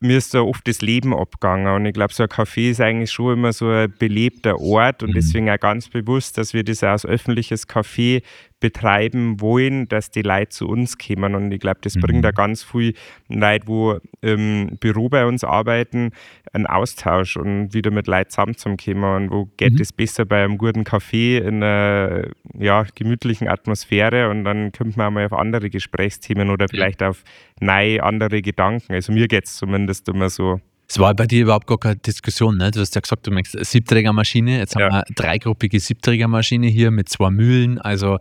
mir 0.00 0.18
ist 0.18 0.34
da 0.34 0.42
oft 0.42 0.66
das 0.68 0.80
Leben 0.80 1.14
abgegangen. 1.14 1.74
Und 1.74 1.86
ich 1.86 1.92
glaube, 1.92 2.14
so 2.14 2.22
ein 2.22 2.28
Café 2.28 2.70
ist 2.70 2.80
eigentlich 2.80 3.10
schon 3.10 3.34
immer 3.34 3.52
so 3.52 3.68
ein 3.68 3.92
belebter 3.98 4.60
Ort 4.60 5.02
und 5.02 5.10
mhm. 5.10 5.14
deswegen 5.14 5.50
auch 5.50 5.58
ganz 5.58 5.88
bewusst, 5.88 6.38
dass 6.38 6.54
wir 6.54 6.64
das 6.64 6.82
als 6.82 7.04
öffentliches 7.04 7.68
Café 7.68 8.22
betreiben 8.60 9.40
wollen, 9.40 9.88
dass 9.88 10.10
die 10.10 10.22
Leute 10.22 10.50
zu 10.50 10.68
uns 10.68 10.98
kommen. 10.98 11.34
Und 11.34 11.52
ich 11.52 11.60
glaube, 11.60 11.78
das 11.82 11.94
mhm. 11.94 12.00
bringt 12.00 12.24
da 12.24 12.30
ganz 12.30 12.62
viel 12.62 12.94
Leute, 13.28 13.66
wo 13.66 13.98
im 14.20 14.76
Büro 14.80 15.08
bei 15.08 15.26
uns 15.26 15.44
arbeiten, 15.44 16.10
einen 16.52 16.66
Austausch 16.66 17.36
und 17.36 17.74
wieder 17.74 17.90
mit 17.90 18.06
Leuten 18.06 18.30
zusammenzukommen. 18.30 19.04
Und 19.04 19.30
wo 19.30 19.48
geht 19.56 19.74
mhm. 19.74 19.80
es 19.80 19.92
besser 19.92 20.24
bei 20.24 20.44
einem 20.44 20.58
guten 20.58 20.84
Kaffee 20.84 21.38
in 21.38 21.62
einer 21.62 22.28
ja, 22.58 22.84
gemütlichen 22.94 23.48
Atmosphäre 23.48 24.30
und 24.30 24.44
dann 24.44 24.72
kommt 24.72 24.96
man 24.96 25.06
auch 25.06 25.10
mal 25.12 25.26
auf 25.26 25.32
andere 25.32 25.70
Gesprächsthemen 25.70 26.50
oder 26.50 26.66
vielleicht 26.68 27.02
auf 27.02 27.22
neue 27.60 28.02
andere 28.02 28.42
Gedanken. 28.42 28.92
Also 28.92 29.12
mir 29.12 29.28
geht 29.28 29.44
es 29.44 29.56
zumindest 29.56 30.08
immer 30.08 30.30
so. 30.30 30.60
Es 30.90 30.98
war 30.98 31.14
bei 31.14 31.26
dir 31.26 31.42
überhaupt 31.42 31.66
gar 31.66 31.76
keine 31.76 31.96
Diskussion. 31.96 32.56
Ne? 32.56 32.70
Du 32.70 32.80
hast 32.80 32.94
ja 32.94 33.02
gesagt, 33.02 33.26
du 33.26 33.30
möchtest 33.30 33.56
eine 33.56 33.64
Siebträgermaschine. 33.66 34.56
Jetzt 34.56 34.74
ja. 34.74 34.80
haben 34.80 34.92
wir 34.92 35.06
eine 35.06 35.14
dreigruppige 35.14 35.78
Siebträgermaschine 35.78 36.66
hier 36.66 36.90
mit 36.90 37.10
zwei 37.10 37.28
Mühlen. 37.30 37.78
Also 37.78 38.18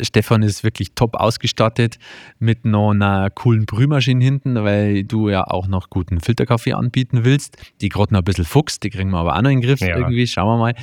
Stefan 0.00 0.42
ist 0.42 0.64
wirklich 0.64 0.94
top 0.94 1.14
ausgestattet 1.14 1.98
mit 2.38 2.64
noch 2.64 2.92
einer 2.92 3.28
coolen 3.28 3.66
Brühmaschine 3.66 4.24
hinten, 4.24 4.54
weil 4.64 5.04
du 5.04 5.28
ja 5.28 5.44
auch 5.44 5.66
noch 5.66 5.90
guten 5.90 6.20
Filterkaffee 6.20 6.72
anbieten 6.72 7.24
willst. 7.24 7.58
Die 7.82 7.90
gerade 7.90 8.14
noch 8.14 8.22
ein 8.22 8.24
bisschen 8.24 8.46
fuchst, 8.46 8.82
die 8.82 8.88
kriegen 8.88 9.10
wir 9.10 9.18
aber 9.18 9.36
auch 9.36 9.42
noch 9.42 9.50
in 9.50 9.60
den 9.60 9.68
Griff 9.68 9.80
ja. 9.80 9.98
irgendwie. 9.98 10.26
Schauen 10.26 10.46
wir 10.46 10.56
mal. 10.58 10.74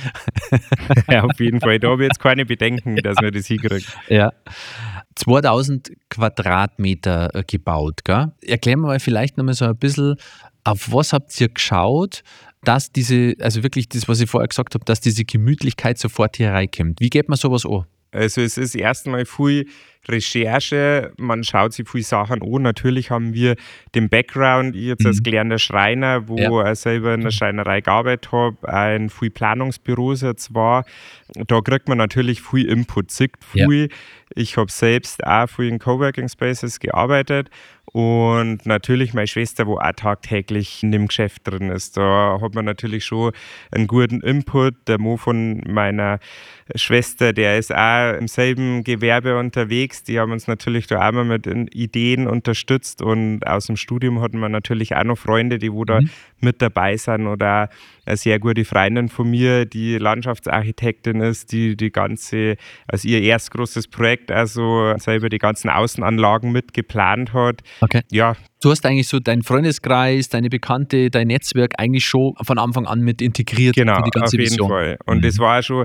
ja, 1.10 1.24
auf 1.24 1.40
jeden 1.40 1.58
Fall. 1.58 1.80
Da 1.80 1.88
habe 1.88 2.04
ich 2.04 2.08
jetzt 2.10 2.20
keine 2.20 2.46
Bedenken, 2.46 2.94
dass 3.02 3.16
wir 3.20 3.32
das 3.32 3.46
hinkriegen. 3.48 3.84
Ja. 4.08 4.32
2000 5.16 5.92
Quadratmeter 6.14 7.34
äh, 7.34 7.42
gebaut. 7.46 8.00
Erklären 8.06 8.80
wir 8.80 8.88
mal 8.88 9.00
vielleicht 9.00 9.36
nochmal 9.36 9.54
so 9.54 9.64
ein 9.64 9.76
bisschen, 9.76 10.16
auf 10.62 10.92
was 10.92 11.12
habt 11.12 11.38
ihr 11.40 11.48
geschaut, 11.48 12.22
dass 12.62 12.92
diese, 12.92 13.34
also 13.40 13.62
wirklich 13.62 13.88
das, 13.88 14.08
was 14.08 14.20
ich 14.20 14.30
vorher 14.30 14.48
gesagt 14.48 14.74
habe, 14.74 14.84
dass 14.84 15.00
diese 15.00 15.24
Gemütlichkeit 15.24 15.98
sofort 15.98 16.36
hier 16.36 16.52
reinkommt? 16.52 17.00
Wie 17.00 17.10
geht 17.10 17.28
man 17.28 17.36
sowas 17.36 17.66
an? 17.66 17.84
Also 18.12 18.40
es 18.42 18.56
ist 18.56 18.74
erstmal 18.76 19.26
viel 19.26 19.66
Recherche, 20.08 21.12
man 21.16 21.44
schaut 21.44 21.72
sich 21.72 21.88
viele 21.88 22.04
Sachen 22.04 22.42
an. 22.42 22.62
Natürlich 22.62 23.10
haben 23.10 23.34
wir 23.34 23.56
den 23.94 24.08
Background, 24.08 24.76
ich 24.76 24.84
jetzt 24.84 25.02
mhm. 25.02 25.08
als 25.08 25.22
gelernter 25.22 25.58
Schreiner, 25.58 26.28
wo 26.28 26.36
ja. 26.36 26.72
ich 26.72 26.78
selber 26.78 27.14
in 27.14 27.22
der 27.22 27.30
Schreinerei 27.30 27.80
gearbeitet 27.80 28.32
habe, 28.32 28.56
ein 28.68 29.10
viel 29.10 29.30
Planungsbüros 29.30 30.22
jetzt 30.22 30.54
war. 30.54 30.84
Da 31.46 31.60
kriegt 31.60 31.88
man 31.88 31.98
natürlich 31.98 32.42
viel 32.42 32.68
Input, 32.68 33.10
sieht 33.10 33.32
viel. 33.52 33.88
Ja. 33.88 33.96
Ich 34.36 34.56
habe 34.56 34.70
selbst 34.70 35.24
auch 35.24 35.48
viel 35.48 35.68
in 35.68 35.78
Coworking 35.78 36.28
Spaces 36.28 36.80
gearbeitet 36.80 37.50
und 37.94 38.66
natürlich 38.66 39.14
meine 39.14 39.28
Schwester, 39.28 39.68
wo 39.68 39.78
auch 39.78 39.92
tagtäglich 39.92 40.82
in 40.82 40.90
dem 40.90 41.06
Geschäft 41.06 41.42
drin 41.44 41.70
ist. 41.70 41.96
Da 41.96 42.40
hat 42.42 42.52
man 42.56 42.64
natürlich 42.64 43.04
schon 43.04 43.30
einen 43.70 43.86
guten 43.86 44.20
Input. 44.20 44.74
Der 44.88 44.98
Mo 44.98 45.16
von 45.16 45.60
meiner 45.64 46.18
Schwester, 46.74 47.32
der 47.32 47.56
ist 47.56 47.72
auch 47.72 48.14
im 48.18 48.26
selben 48.26 48.82
Gewerbe 48.82 49.38
unterwegs. 49.38 50.02
Die 50.02 50.18
haben 50.18 50.32
uns 50.32 50.48
natürlich 50.48 50.88
da 50.88 51.06
auch 51.06 51.12
mal 51.12 51.24
mit 51.24 51.46
Ideen 51.46 52.26
unterstützt 52.26 53.00
und 53.00 53.46
aus 53.46 53.66
dem 53.66 53.76
Studium 53.76 54.20
hatten 54.20 54.40
wir 54.40 54.48
natürlich 54.48 54.96
auch 54.96 55.04
noch 55.04 55.18
Freunde, 55.18 55.58
die 55.58 55.72
wo 55.72 55.84
da 55.84 56.00
mhm. 56.00 56.10
mit 56.40 56.62
dabei 56.62 56.96
sind 56.96 57.28
oder 57.28 57.68
eine 58.06 58.16
sehr 58.16 58.38
gute 58.38 58.64
Freundin 58.64 59.08
von 59.08 59.30
mir, 59.30 59.66
die 59.66 59.98
Landschaftsarchitektin 59.98 61.20
ist, 61.20 61.52
die 61.52 61.76
die 61.76 61.90
ganze, 61.90 62.56
also 62.88 63.08
ihr 63.08 63.22
erst 63.22 63.50
großes 63.50 63.88
Projekt, 63.88 64.30
also 64.30 64.94
selber 64.98 65.28
die 65.28 65.38
ganzen 65.38 65.70
Außenanlagen 65.70 66.50
mitgeplant 66.50 67.32
hat. 67.32 67.62
Okay. 67.84 68.02
Ja. 68.10 68.36
Du 68.62 68.70
hast 68.70 68.84
eigentlich 68.86 69.08
so 69.08 69.20
deinen 69.20 69.42
Freundeskreis, 69.42 70.28
deine 70.28 70.48
Bekannte, 70.48 71.10
dein 71.10 71.28
Netzwerk 71.28 71.74
eigentlich 71.78 72.06
schon 72.06 72.34
von 72.42 72.58
Anfang 72.58 72.86
an 72.86 73.00
mit 73.00 73.20
integriert. 73.20 73.76
Genau, 73.76 74.00
die 74.02 74.10
ganze 74.10 74.36
auf 74.36 74.40
jeden 74.40 74.52
Vision. 74.52 74.68
Fall. 74.68 74.98
Und 75.06 75.18
mhm. 75.18 75.22
das 75.22 75.38
war 75.38 75.62
schon, 75.62 75.84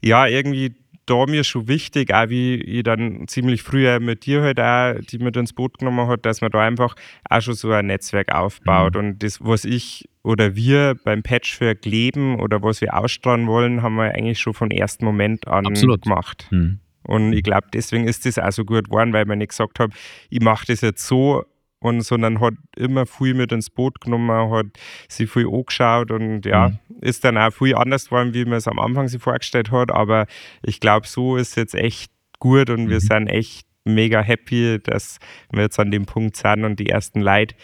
ja, 0.00 0.26
irgendwie 0.26 0.74
da 1.06 1.26
mir 1.26 1.42
schon 1.42 1.66
wichtig, 1.68 2.14
auch 2.14 2.28
wie 2.28 2.54
ich 2.54 2.84
dann 2.84 3.26
ziemlich 3.26 3.62
früher 3.62 3.98
mit 3.98 4.24
dir 4.24 4.42
halt 4.42 4.60
auch, 4.60 4.94
die 5.10 5.18
mit 5.18 5.36
ins 5.36 5.52
Boot 5.52 5.78
genommen 5.78 6.06
hat, 6.06 6.24
dass 6.24 6.40
man 6.40 6.50
da 6.50 6.60
einfach 6.60 6.94
auch 7.28 7.40
schon 7.40 7.54
so 7.54 7.72
ein 7.72 7.86
Netzwerk 7.86 8.32
aufbaut. 8.32 8.94
Mhm. 8.94 9.00
Und 9.00 9.22
das, 9.22 9.40
was 9.40 9.64
ich 9.64 10.08
oder 10.22 10.54
wir 10.54 10.96
beim 11.04 11.22
Patchwork 11.22 11.84
leben 11.84 12.38
oder 12.38 12.62
was 12.62 12.80
wir 12.80 12.96
ausstrahlen 12.96 13.48
wollen, 13.48 13.82
haben 13.82 13.96
wir 13.96 14.14
eigentlich 14.14 14.38
schon 14.38 14.54
vom 14.54 14.70
ersten 14.70 15.04
Moment 15.04 15.48
an 15.48 15.66
Absolut. 15.66 16.02
gemacht. 16.02 16.46
Mhm. 16.50 16.78
Und 17.04 17.32
ich 17.32 17.42
glaube, 17.42 17.68
deswegen 17.72 18.06
ist 18.06 18.26
das 18.26 18.38
auch 18.38 18.52
so 18.52 18.64
gut 18.64 18.86
geworden, 18.86 19.12
weil 19.12 19.24
man 19.24 19.38
nicht 19.38 19.50
gesagt 19.50 19.80
habe, 19.80 19.92
ich 20.30 20.40
mache 20.40 20.66
das 20.66 20.80
jetzt 20.80 21.06
so, 21.06 21.44
und 21.82 22.02
sondern 22.02 22.40
hat 22.40 22.54
immer 22.76 23.06
viel 23.06 23.34
mit 23.34 23.52
ins 23.52 23.68
Boot 23.68 24.00
genommen, 24.00 24.30
hat 24.50 24.66
sich 25.08 25.28
viel 25.28 25.48
angeschaut 25.48 26.10
und 26.10 26.46
ja, 26.46 26.68
mhm. 26.68 26.78
ist 27.00 27.24
dann 27.24 27.36
auch 27.36 27.52
viel 27.52 27.74
anders 27.74 28.06
geworden, 28.06 28.34
wie 28.34 28.44
man 28.44 28.54
es 28.54 28.68
am 28.68 28.78
Anfang 28.78 29.08
sich 29.08 29.20
vorgestellt 29.20 29.70
hat. 29.70 29.90
Aber 29.90 30.26
ich 30.62 30.80
glaube, 30.80 31.06
so 31.06 31.36
ist 31.36 31.56
jetzt 31.56 31.74
echt 31.74 32.12
gut 32.38 32.70
und 32.70 32.84
mhm. 32.84 32.90
wir 32.90 33.00
sind 33.00 33.26
echt 33.26 33.66
mega 33.84 34.20
happy, 34.20 34.78
dass 34.82 35.18
wir 35.50 35.62
jetzt 35.62 35.80
an 35.80 35.90
dem 35.90 36.06
Punkt 36.06 36.36
sind 36.36 36.64
und 36.64 36.78
die 36.78 36.88
ersten 36.88 37.20
Leute 37.20 37.56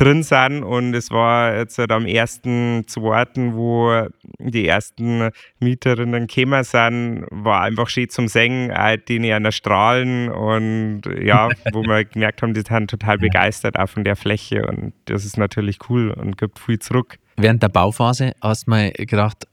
drin 0.00 0.22
sind. 0.22 0.62
Und 0.62 0.94
es 0.94 1.10
war 1.10 1.56
jetzt 1.56 1.78
halt 1.78 1.92
am 1.92 2.06
ersten, 2.06 2.84
zweiten, 2.86 3.54
wo 3.54 4.06
die 4.38 4.66
ersten 4.66 5.30
Mieterinnen 5.58 6.26
gekommen 6.26 6.64
sind, 6.64 7.26
war 7.30 7.62
einfach 7.62 7.88
schön 7.88 8.08
zum 8.08 8.28
Singen, 8.28 8.72
die 9.08 9.16
in 9.16 9.42
der 9.42 9.52
Strahlen 9.52 10.30
und 10.30 11.02
ja, 11.22 11.48
wo 11.72 11.82
wir 11.86 12.04
gemerkt 12.04 12.42
haben, 12.42 12.54
die 12.54 12.62
sind 12.62 12.90
total 12.90 13.18
begeistert 13.18 13.78
auch 13.78 13.88
von 13.88 14.04
der 14.04 14.16
Fläche 14.16 14.66
und 14.66 14.92
das 15.04 15.24
ist 15.24 15.36
natürlich 15.36 15.78
cool 15.88 16.10
und 16.10 16.38
gibt 16.38 16.58
viel 16.58 16.78
zurück. 16.78 17.18
Während 17.36 17.62
der 17.62 17.68
Bauphase 17.68 18.32
hast 18.42 18.66
du 18.66 18.70
mal 18.70 18.90
gedacht, 18.92 19.46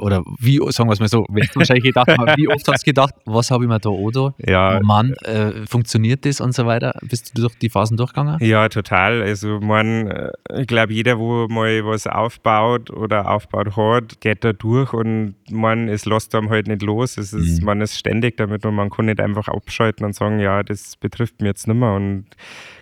oder 0.00 0.22
wie, 0.38 0.58
sagen 0.70 0.88
wir 0.88 0.94
es 0.94 1.00
mal 1.00 1.08
so, 1.08 1.24
wahrscheinlich 1.54 1.84
gedacht, 1.84 2.08
wie 2.36 2.48
oft 2.48 2.66
hast 2.68 2.86
du 2.86 2.90
gedacht, 2.90 3.14
was 3.24 3.50
habe 3.50 3.64
ich 3.64 3.68
mir 3.68 3.78
da 3.78 3.90
oder? 3.90 4.34
Ja. 4.38 4.78
Oh 4.78 4.84
Mann, 4.84 5.14
äh, 5.24 5.66
funktioniert 5.66 6.24
das 6.24 6.40
und 6.40 6.54
so 6.54 6.66
weiter? 6.66 6.94
Bist 7.02 7.36
du 7.36 7.42
durch 7.42 7.54
die 7.56 7.68
Phasen 7.68 7.96
durchgegangen? 7.96 8.38
Ja, 8.40 8.68
total. 8.68 9.22
Also, 9.22 9.60
man, 9.60 10.08
äh, 10.08 10.32
ich 10.58 10.66
glaube, 10.66 10.92
jeder, 10.92 11.18
wo 11.18 11.46
mal 11.48 11.84
was 11.84 12.06
aufbaut 12.06 12.90
oder 12.90 13.30
aufbaut 13.30 13.76
hat, 13.76 14.20
geht 14.20 14.44
da 14.44 14.52
durch 14.52 14.92
und 14.92 15.34
man, 15.50 15.88
es 15.88 16.04
lässt 16.04 16.34
einem 16.34 16.50
halt 16.50 16.66
nicht 16.66 16.82
los. 16.82 17.18
Es 17.18 17.32
ist, 17.32 17.60
mhm. 17.60 17.66
Man 17.66 17.80
ist 17.80 17.98
ständig 17.98 18.36
damit 18.36 18.64
und 18.66 18.74
man 18.74 18.90
kann 18.90 19.06
nicht 19.06 19.20
einfach 19.20 19.48
abschalten 19.48 20.04
und 20.04 20.14
sagen, 20.14 20.38
ja, 20.38 20.62
das 20.62 20.96
betrifft 20.96 21.40
mich 21.40 21.48
jetzt 21.48 21.68
nicht 21.68 21.76
mehr. 21.76 21.92
Und 21.92 22.26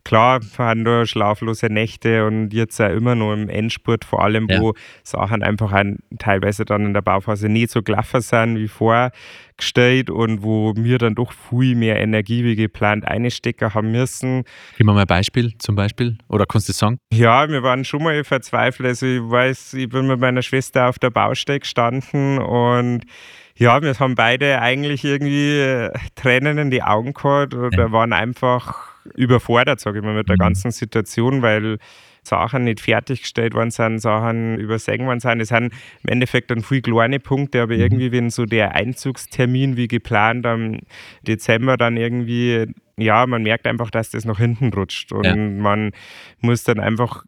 klar, 0.05 0.41
waren 0.57 0.85
da 0.85 1.07
schlaflose 1.07 1.67
Nächte 1.67 2.27
und 2.27 2.53
jetzt 2.53 2.81
auch 2.81 2.91
immer 2.91 3.15
noch 3.15 3.33
im 3.33 3.49
Endspurt, 3.49 4.05
vor 4.05 4.23
allem, 4.23 4.49
ja. 4.49 4.61
wo 4.61 4.75
Sachen 5.03 5.43
einfach 5.43 5.73
teilweise 6.19 6.65
dann 6.65 6.90
in 6.91 6.95
der 6.95 7.03
Bauphase 7.03 7.49
nicht 7.49 7.71
so 7.71 7.83
gelaufen 7.83 8.21
sind 8.21 8.57
wie 8.57 8.69
vorgestellt 8.69 10.11
und 10.11 10.43
wo 10.43 10.75
wir 10.77 10.99
dann 10.99 11.15
doch 11.15 11.33
viel 11.33 11.75
mehr 11.75 11.99
Energie 12.01 12.45
wie 12.45 12.57
geplant 12.57 13.07
einstecken 13.07 13.73
haben 13.73 13.93
müssen. 13.93 14.45
Gib 14.77 14.87
mal 14.87 14.99
ein 14.99 15.07
Beispiel 15.07 15.57
zum 15.59 15.77
Beispiel 15.77 16.19
oder 16.29 16.47
kannst 16.47 16.69
du 16.69 16.73
sagen? 16.73 16.99
Ja, 17.13 17.49
wir 17.49 17.63
waren 17.63 17.85
schon 17.85 18.03
mal 18.03 18.23
verzweifelt. 18.25 18.89
Also 18.89 19.07
ich 19.07 19.21
weiß, 19.21 19.75
ich 19.75 19.89
bin 19.89 20.07
mit 20.07 20.21
meiner 20.21 20.43
Schwester 20.43 20.89
auf 20.89 20.99
der 20.99 21.11
Baustelle 21.11 21.61
gestanden 21.61 22.39
und 22.39 23.05
ja, 23.57 23.83
wir 23.83 23.99
haben 23.99 24.15
beide 24.15 24.61
eigentlich 24.61 25.05
irgendwie 25.05 25.59
äh, 25.59 25.91
Tränen 26.15 26.59
in 26.59 26.71
die 26.71 26.83
Augen 26.83 27.13
gehabt 27.13 27.55
oder 27.55 27.85
ja. 27.87 27.93
waren 27.93 28.13
einfach 28.13 28.91
überfordert, 29.15 29.81
sage 29.81 29.99
ich 29.99 30.05
mal, 30.05 30.15
mit 30.15 30.29
der 30.29 30.37
mhm. 30.37 30.41
ganzen 30.41 30.71
Situation, 30.71 31.43
weil 31.43 31.79
Sachen 32.23 32.65
nicht 32.65 32.81
fertiggestellt 32.81 33.55
worden 33.55 33.71
sind, 33.71 33.99
Sachen 33.99 34.59
übersehen 34.59 35.07
worden 35.07 35.21
sind. 35.21 35.41
Es 35.41 35.49
sind 35.49 35.73
im 36.03 36.11
Endeffekt 36.11 36.51
dann 36.51 36.63
viele 36.63 36.83
kleine 36.83 37.21
Punkte, 37.21 37.63
aber 37.63 37.75
mhm. 37.75 37.81
irgendwie, 37.81 38.13
wenn 38.13 38.31
so 38.31 38.45
der 38.45 38.75
Einzugstermin 38.75 39.77
wie 39.77 39.89
geplant 39.89 40.47
am 40.47 40.79
Dezember 41.27 41.77
dann 41.77 41.97
irgendwie 41.97 42.67
ja, 43.01 43.27
man 43.27 43.43
merkt 43.43 43.67
einfach, 43.67 43.91
dass 43.91 44.11
das 44.11 44.25
nach 44.25 44.39
hinten 44.39 44.73
rutscht. 44.73 45.13
Und 45.13 45.25
ja. 45.25 45.35
man 45.35 45.93
muss 46.41 46.65
dann 46.65 46.81
einfach 46.81 47.25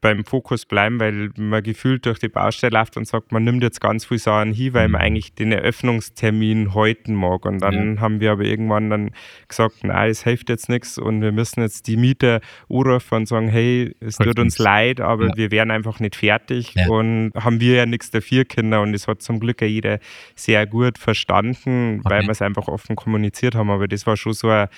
beim 0.00 0.24
Fokus 0.24 0.66
bleiben, 0.66 1.00
weil 1.00 1.30
man 1.36 1.62
gefühlt 1.62 2.06
durch 2.06 2.18
die 2.18 2.28
Baustelle 2.28 2.78
läuft 2.78 2.96
und 2.96 3.06
sagt, 3.06 3.32
man 3.32 3.44
nimmt 3.44 3.62
jetzt 3.62 3.80
ganz 3.80 4.04
viel 4.06 4.18
Sachen 4.18 4.52
hin, 4.52 4.74
weil 4.74 4.88
man 4.88 5.00
mhm. 5.00 5.06
eigentlich 5.06 5.34
den 5.34 5.52
Eröffnungstermin 5.52 6.74
halten 6.74 7.14
mag. 7.14 7.44
Und 7.44 7.60
dann 7.60 7.96
ja. 7.96 8.00
haben 8.00 8.20
wir 8.20 8.32
aber 8.32 8.44
irgendwann 8.44 8.90
dann 8.90 9.10
gesagt, 9.48 9.84
nein, 9.84 10.10
es 10.10 10.24
hilft 10.24 10.48
jetzt 10.48 10.68
nichts 10.68 10.98
und 10.98 11.22
wir 11.22 11.32
müssen 11.32 11.60
jetzt 11.60 11.86
die 11.86 11.96
Mieter 11.96 12.40
anrufen 12.68 13.14
und 13.14 13.26
sagen, 13.26 13.48
hey, 13.48 13.94
es 14.00 14.16
tut 14.16 14.38
uns 14.38 14.58
leid, 14.58 15.00
aber 15.00 15.28
ja. 15.28 15.36
wir 15.36 15.50
wären 15.50 15.70
einfach 15.70 16.00
nicht 16.00 16.16
fertig. 16.16 16.74
Und 16.88 17.32
haben 17.34 17.60
wir 17.60 17.76
ja 17.76 17.86
nichts 17.86 18.10
dafür, 18.10 18.44
Kinder. 18.44 18.80
Und 18.82 18.92
das 18.92 19.08
hat 19.08 19.22
zum 19.22 19.40
Glück 19.40 19.60
ja 19.60 19.66
jeder 19.66 19.98
sehr 20.34 20.66
gut 20.66 20.98
verstanden, 20.98 22.00
okay. 22.00 22.10
weil 22.10 22.22
wir 22.22 22.30
es 22.30 22.42
einfach 22.42 22.68
offen 22.68 22.96
kommuniziert 22.96 23.54
haben. 23.54 23.70
Aber 23.70 23.88
das 23.88 24.06
war 24.06 24.16
schon 24.16 24.32
so 24.32 24.48
ein 24.48 24.68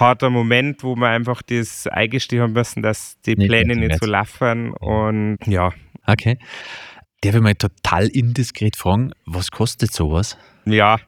harter 0.00 0.30
Moment, 0.30 0.82
wo 0.82 0.96
wir 0.96 1.08
einfach 1.08 1.42
das 1.42 1.86
eingestehen 1.86 2.42
haben 2.42 2.52
müssen, 2.52 2.82
dass 2.82 3.20
die 3.22 3.36
nicht 3.36 3.48
Pläne 3.48 3.76
nicht 3.76 3.98
so 4.00 4.06
laufen. 4.06 4.72
Und 4.72 5.38
ja. 5.46 5.72
Okay. 6.06 6.38
Darf 7.20 7.34
ich 7.34 7.40
mal 7.40 7.54
total 7.54 8.06
indiskret 8.06 8.76
fragen, 8.76 9.12
was 9.26 9.50
kostet 9.50 9.92
sowas? 9.92 10.38
Ja, 10.64 10.98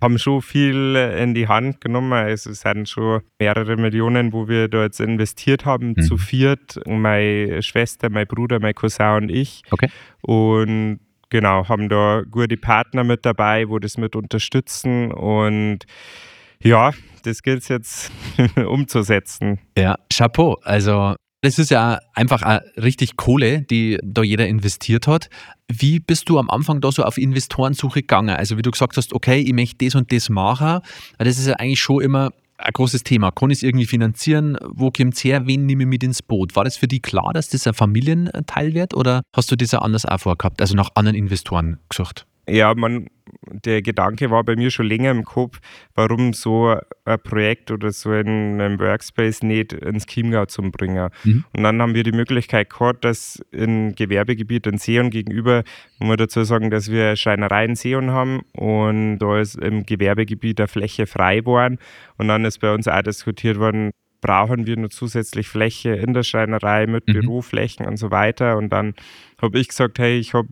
haben 0.00 0.18
schon 0.18 0.42
viel 0.42 0.96
in 0.96 1.34
die 1.34 1.46
Hand 1.46 1.80
genommen. 1.80 2.12
Also 2.12 2.50
es 2.50 2.60
sind 2.60 2.88
schon 2.88 3.20
mehrere 3.38 3.76
Millionen, 3.76 4.32
wo 4.32 4.48
wir 4.48 4.68
da 4.68 4.82
jetzt 4.82 4.98
investiert 4.98 5.64
haben, 5.64 5.94
mhm. 5.96 6.02
zu 6.02 6.16
viert. 6.16 6.80
Meine 6.86 7.62
Schwester, 7.62 8.10
mein 8.10 8.26
Bruder, 8.26 8.58
mein 8.60 8.74
Cousin 8.74 9.22
und 9.22 9.30
ich. 9.30 9.62
Okay. 9.70 9.88
Und 10.22 11.00
genau, 11.28 11.68
haben 11.68 11.88
da 11.88 12.22
gute 12.28 12.56
Partner 12.56 13.04
mit 13.04 13.24
dabei, 13.24 13.68
wo 13.68 13.78
das 13.78 13.96
mit 13.96 14.16
unterstützen. 14.16 15.12
Und 15.12 15.84
ja, 16.62 16.92
das 17.22 17.42
gilt 17.42 17.62
es 17.62 17.68
jetzt 17.68 18.10
umzusetzen. 18.56 19.58
Ja, 19.76 19.96
Chapeau. 20.12 20.58
Also 20.62 21.14
das 21.42 21.58
ist 21.58 21.70
ja 21.70 22.00
einfach 22.12 22.60
richtig 22.76 23.16
Kohle, 23.16 23.62
die 23.62 23.98
da 24.02 24.22
jeder 24.22 24.46
investiert 24.46 25.06
hat. 25.06 25.30
Wie 25.72 25.98
bist 25.98 26.28
du 26.28 26.38
am 26.38 26.50
Anfang 26.50 26.82
da 26.82 26.92
so 26.92 27.02
auf 27.02 27.16
Investorensuche 27.16 28.02
gegangen? 28.02 28.36
Also 28.36 28.58
wie 28.58 28.62
du 28.62 28.70
gesagt 28.70 28.96
hast, 28.96 29.14
okay, 29.14 29.40
ich 29.40 29.52
möchte 29.54 29.84
das 29.84 29.94
und 29.94 30.12
das 30.12 30.28
machen. 30.28 30.80
Das 31.18 31.38
ist 31.38 31.46
ja 31.46 31.54
eigentlich 31.54 31.80
schon 31.80 32.02
immer 32.02 32.30
ein 32.58 32.72
großes 32.72 33.04
Thema. 33.04 33.30
Kann 33.30 33.50
ich 33.50 33.58
es 33.58 33.62
irgendwie 33.62 33.86
finanzieren? 33.86 34.58
Wo 34.68 34.90
kommt 34.90 35.14
es 35.14 35.24
her? 35.24 35.46
Wen 35.46 35.64
nehme 35.64 35.84
ich 35.84 35.88
mit 35.88 36.02
ins 36.02 36.22
Boot? 36.22 36.56
War 36.56 36.64
das 36.64 36.76
für 36.76 36.88
dich 36.88 37.00
klar, 37.00 37.32
dass 37.32 37.48
das 37.48 37.66
ein 37.66 37.72
Familienteil 37.72 38.74
wird 38.74 38.94
oder 38.94 39.22
hast 39.34 39.50
du 39.50 39.56
das 39.56 39.70
ja 39.70 39.78
anders 39.80 40.04
auch 40.04 40.20
vorgehabt, 40.20 40.60
also 40.60 40.74
nach 40.74 40.90
anderen 40.94 41.16
Investoren 41.16 41.78
gesucht? 41.88 42.26
Ja, 42.48 42.74
man, 42.74 43.06
der 43.64 43.82
Gedanke 43.82 44.30
war 44.30 44.42
bei 44.44 44.56
mir 44.56 44.70
schon 44.70 44.86
länger 44.86 45.10
im 45.10 45.24
Kopf, 45.24 45.60
warum 45.94 46.32
so 46.32 46.76
ein 47.04 47.20
Projekt 47.22 47.70
oder 47.70 47.92
so 47.92 48.10
ein, 48.10 48.60
ein 48.60 48.78
Workspace 48.78 49.42
nicht 49.42 49.72
ins 49.72 50.06
Chiemgau 50.06 50.46
zu 50.46 50.62
bringen. 50.62 51.10
Mhm. 51.24 51.44
Und 51.56 51.62
dann 51.62 51.80
haben 51.80 51.94
wir 51.94 52.02
die 52.02 52.12
Möglichkeit 52.12 52.70
gehabt, 52.70 53.04
dass 53.04 53.42
im 53.52 53.94
Gewerbegebiet 53.94 54.66
in 54.66 54.78
Seon 54.78 55.10
gegenüber, 55.10 55.62
muss 55.98 56.08
man 56.08 56.16
dazu 56.16 56.42
sagen, 56.44 56.70
dass 56.70 56.90
wir 56.90 57.16
Schreinereien 57.16 57.76
Seon 57.76 58.10
haben 58.10 58.40
und 58.52 59.18
da 59.18 59.38
ist 59.38 59.56
im 59.56 59.84
Gewerbegebiet 59.86 60.60
eine 60.60 60.68
Fläche 60.68 61.06
frei 61.06 61.44
worden. 61.44 61.78
Und 62.16 62.28
dann 62.28 62.44
ist 62.44 62.58
bei 62.58 62.72
uns 62.74 62.88
auch 62.88 63.02
diskutiert 63.02 63.58
worden, 63.58 63.90
brauchen 64.20 64.66
wir 64.66 64.76
nur 64.76 64.90
zusätzlich 64.90 65.48
Fläche 65.48 65.94
in 65.94 66.14
der 66.14 66.22
Schreinerei 66.22 66.86
mit 66.86 67.08
mhm. 67.08 67.12
Büroflächen 67.14 67.86
und 67.86 67.96
so 67.96 68.10
weiter. 68.10 68.56
Und 68.56 68.70
dann 68.70 68.94
habe 69.40 69.58
ich 69.58 69.68
gesagt, 69.68 69.98
hey, 69.98 70.18
ich 70.18 70.34
habe 70.34 70.48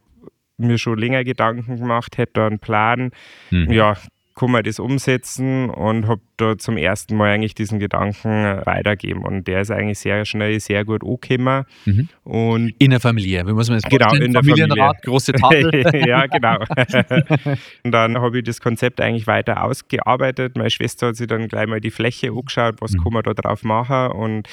mir 0.59 0.79
schon 0.79 0.99
länger 0.99 1.25
Gedanken 1.25 1.77
gemacht, 1.77 2.19
hätte 2.19 2.33
da 2.35 2.47
einen 2.47 2.59
Plan. 2.59 3.11
Mhm. 3.51 3.73
Ja, 3.73 3.97
kann 4.39 4.53
man 4.53 4.63
das 4.63 4.79
umsetzen 4.79 5.69
und 5.69 6.07
habe 6.07 6.21
da 6.37 6.57
zum 6.57 6.77
ersten 6.77 7.17
Mal 7.17 7.31
eigentlich 7.31 7.57
diesen 7.57 7.81
Gedanken 7.81 8.45
weitergeben. 8.65 9.25
Und 9.25 9.49
der 9.49 9.63
ist 9.63 9.73
eigentlich 9.73 9.99
sehr 9.99 10.25
schnell, 10.25 10.61
sehr 10.61 10.85
gut 10.85 11.03
angekommen. 11.03 11.65
Mhm. 11.85 12.09
Und 12.23 12.73
in 12.79 12.91
der 12.91 13.01
Familie, 13.01 13.45
wie 13.49 13.53
muss 13.53 13.69
man 13.69 13.81
das 13.81 13.91
Genau, 13.91 14.15
in 14.15 14.33
der 14.33 14.45
Familienrat, 14.45 14.79
Familie. 14.79 15.01
große 15.05 15.33
Tafel. 15.33 16.07
ja, 16.07 16.27
genau. 16.27 16.59
und 17.83 17.91
dann 17.91 18.19
habe 18.19 18.39
ich 18.39 18.45
das 18.45 18.61
Konzept 18.61 19.01
eigentlich 19.01 19.27
weiter 19.27 19.65
ausgearbeitet. 19.65 20.57
Meine 20.57 20.71
Schwester 20.71 21.09
hat 21.09 21.17
sich 21.17 21.27
dann 21.27 21.49
gleich 21.49 21.67
mal 21.67 21.81
die 21.81 21.91
Fläche 21.91 22.31
angeschaut, 22.31 22.77
was 22.81 22.93
mhm. 22.93 23.03
kann 23.03 23.13
man 23.15 23.23
da 23.25 23.35
drauf 23.35 23.65
machen 23.65 24.13
und 24.13 24.49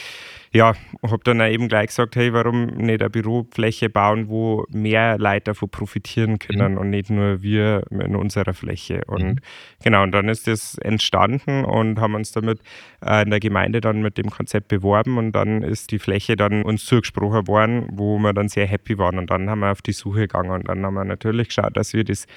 ja, 0.55 0.73
habe 1.03 1.19
dann 1.25 1.41
auch 1.41 1.49
eben 1.49 1.67
gleich 1.67 1.87
gesagt, 1.87 2.15
hey, 2.15 2.31
warum 2.31 2.67
nicht 2.67 3.01
eine 3.01 3.09
Bürofläche 3.09 3.89
bauen, 3.89 4.29
wo 4.29 4.65
mehr 4.69 5.17
Leute 5.17 5.51
davon 5.51 5.69
profitieren 5.69 6.39
können 6.39 6.73
mhm. 6.73 6.77
und 6.77 6.89
nicht 6.91 7.09
nur 7.09 7.41
wir 7.41 7.83
in 7.91 8.15
unserer 8.15 8.53
Fläche. 8.53 9.01
Und 9.07 9.25
mhm. 9.25 9.39
genau, 9.83 10.03
und 10.03 10.13
dann 10.13 10.29
ist 10.29 10.47
das 10.47 10.77
entstanden 10.77 11.65
und 11.65 11.99
haben 11.99 12.15
uns 12.15 12.31
damit 12.31 12.61
äh, 13.05 13.23
in 13.23 13.31
der 13.31 13.41
Gemeinde 13.41 13.81
dann 13.81 14.01
mit 14.01 14.17
dem 14.17 14.29
Konzept 14.29 14.69
beworben 14.69 15.17
und 15.17 15.33
dann 15.33 15.61
ist 15.61 15.91
die 15.91 15.99
Fläche 15.99 16.37
dann 16.37 16.63
uns 16.63 16.85
zugesprochen 16.85 17.49
worden, 17.49 17.89
wo 17.91 18.17
wir 18.17 18.31
dann 18.31 18.47
sehr 18.47 18.65
happy 18.65 18.97
waren 18.97 19.19
und 19.19 19.29
dann 19.29 19.49
haben 19.49 19.59
wir 19.59 19.71
auf 19.71 19.81
die 19.81 19.91
Suche 19.91 20.21
gegangen 20.21 20.51
und 20.51 20.69
dann 20.69 20.85
haben 20.85 20.93
wir 20.93 21.03
natürlich 21.03 21.49
geschaut, 21.49 21.75
dass 21.75 21.91
wir 21.91 22.05
das 22.05 22.27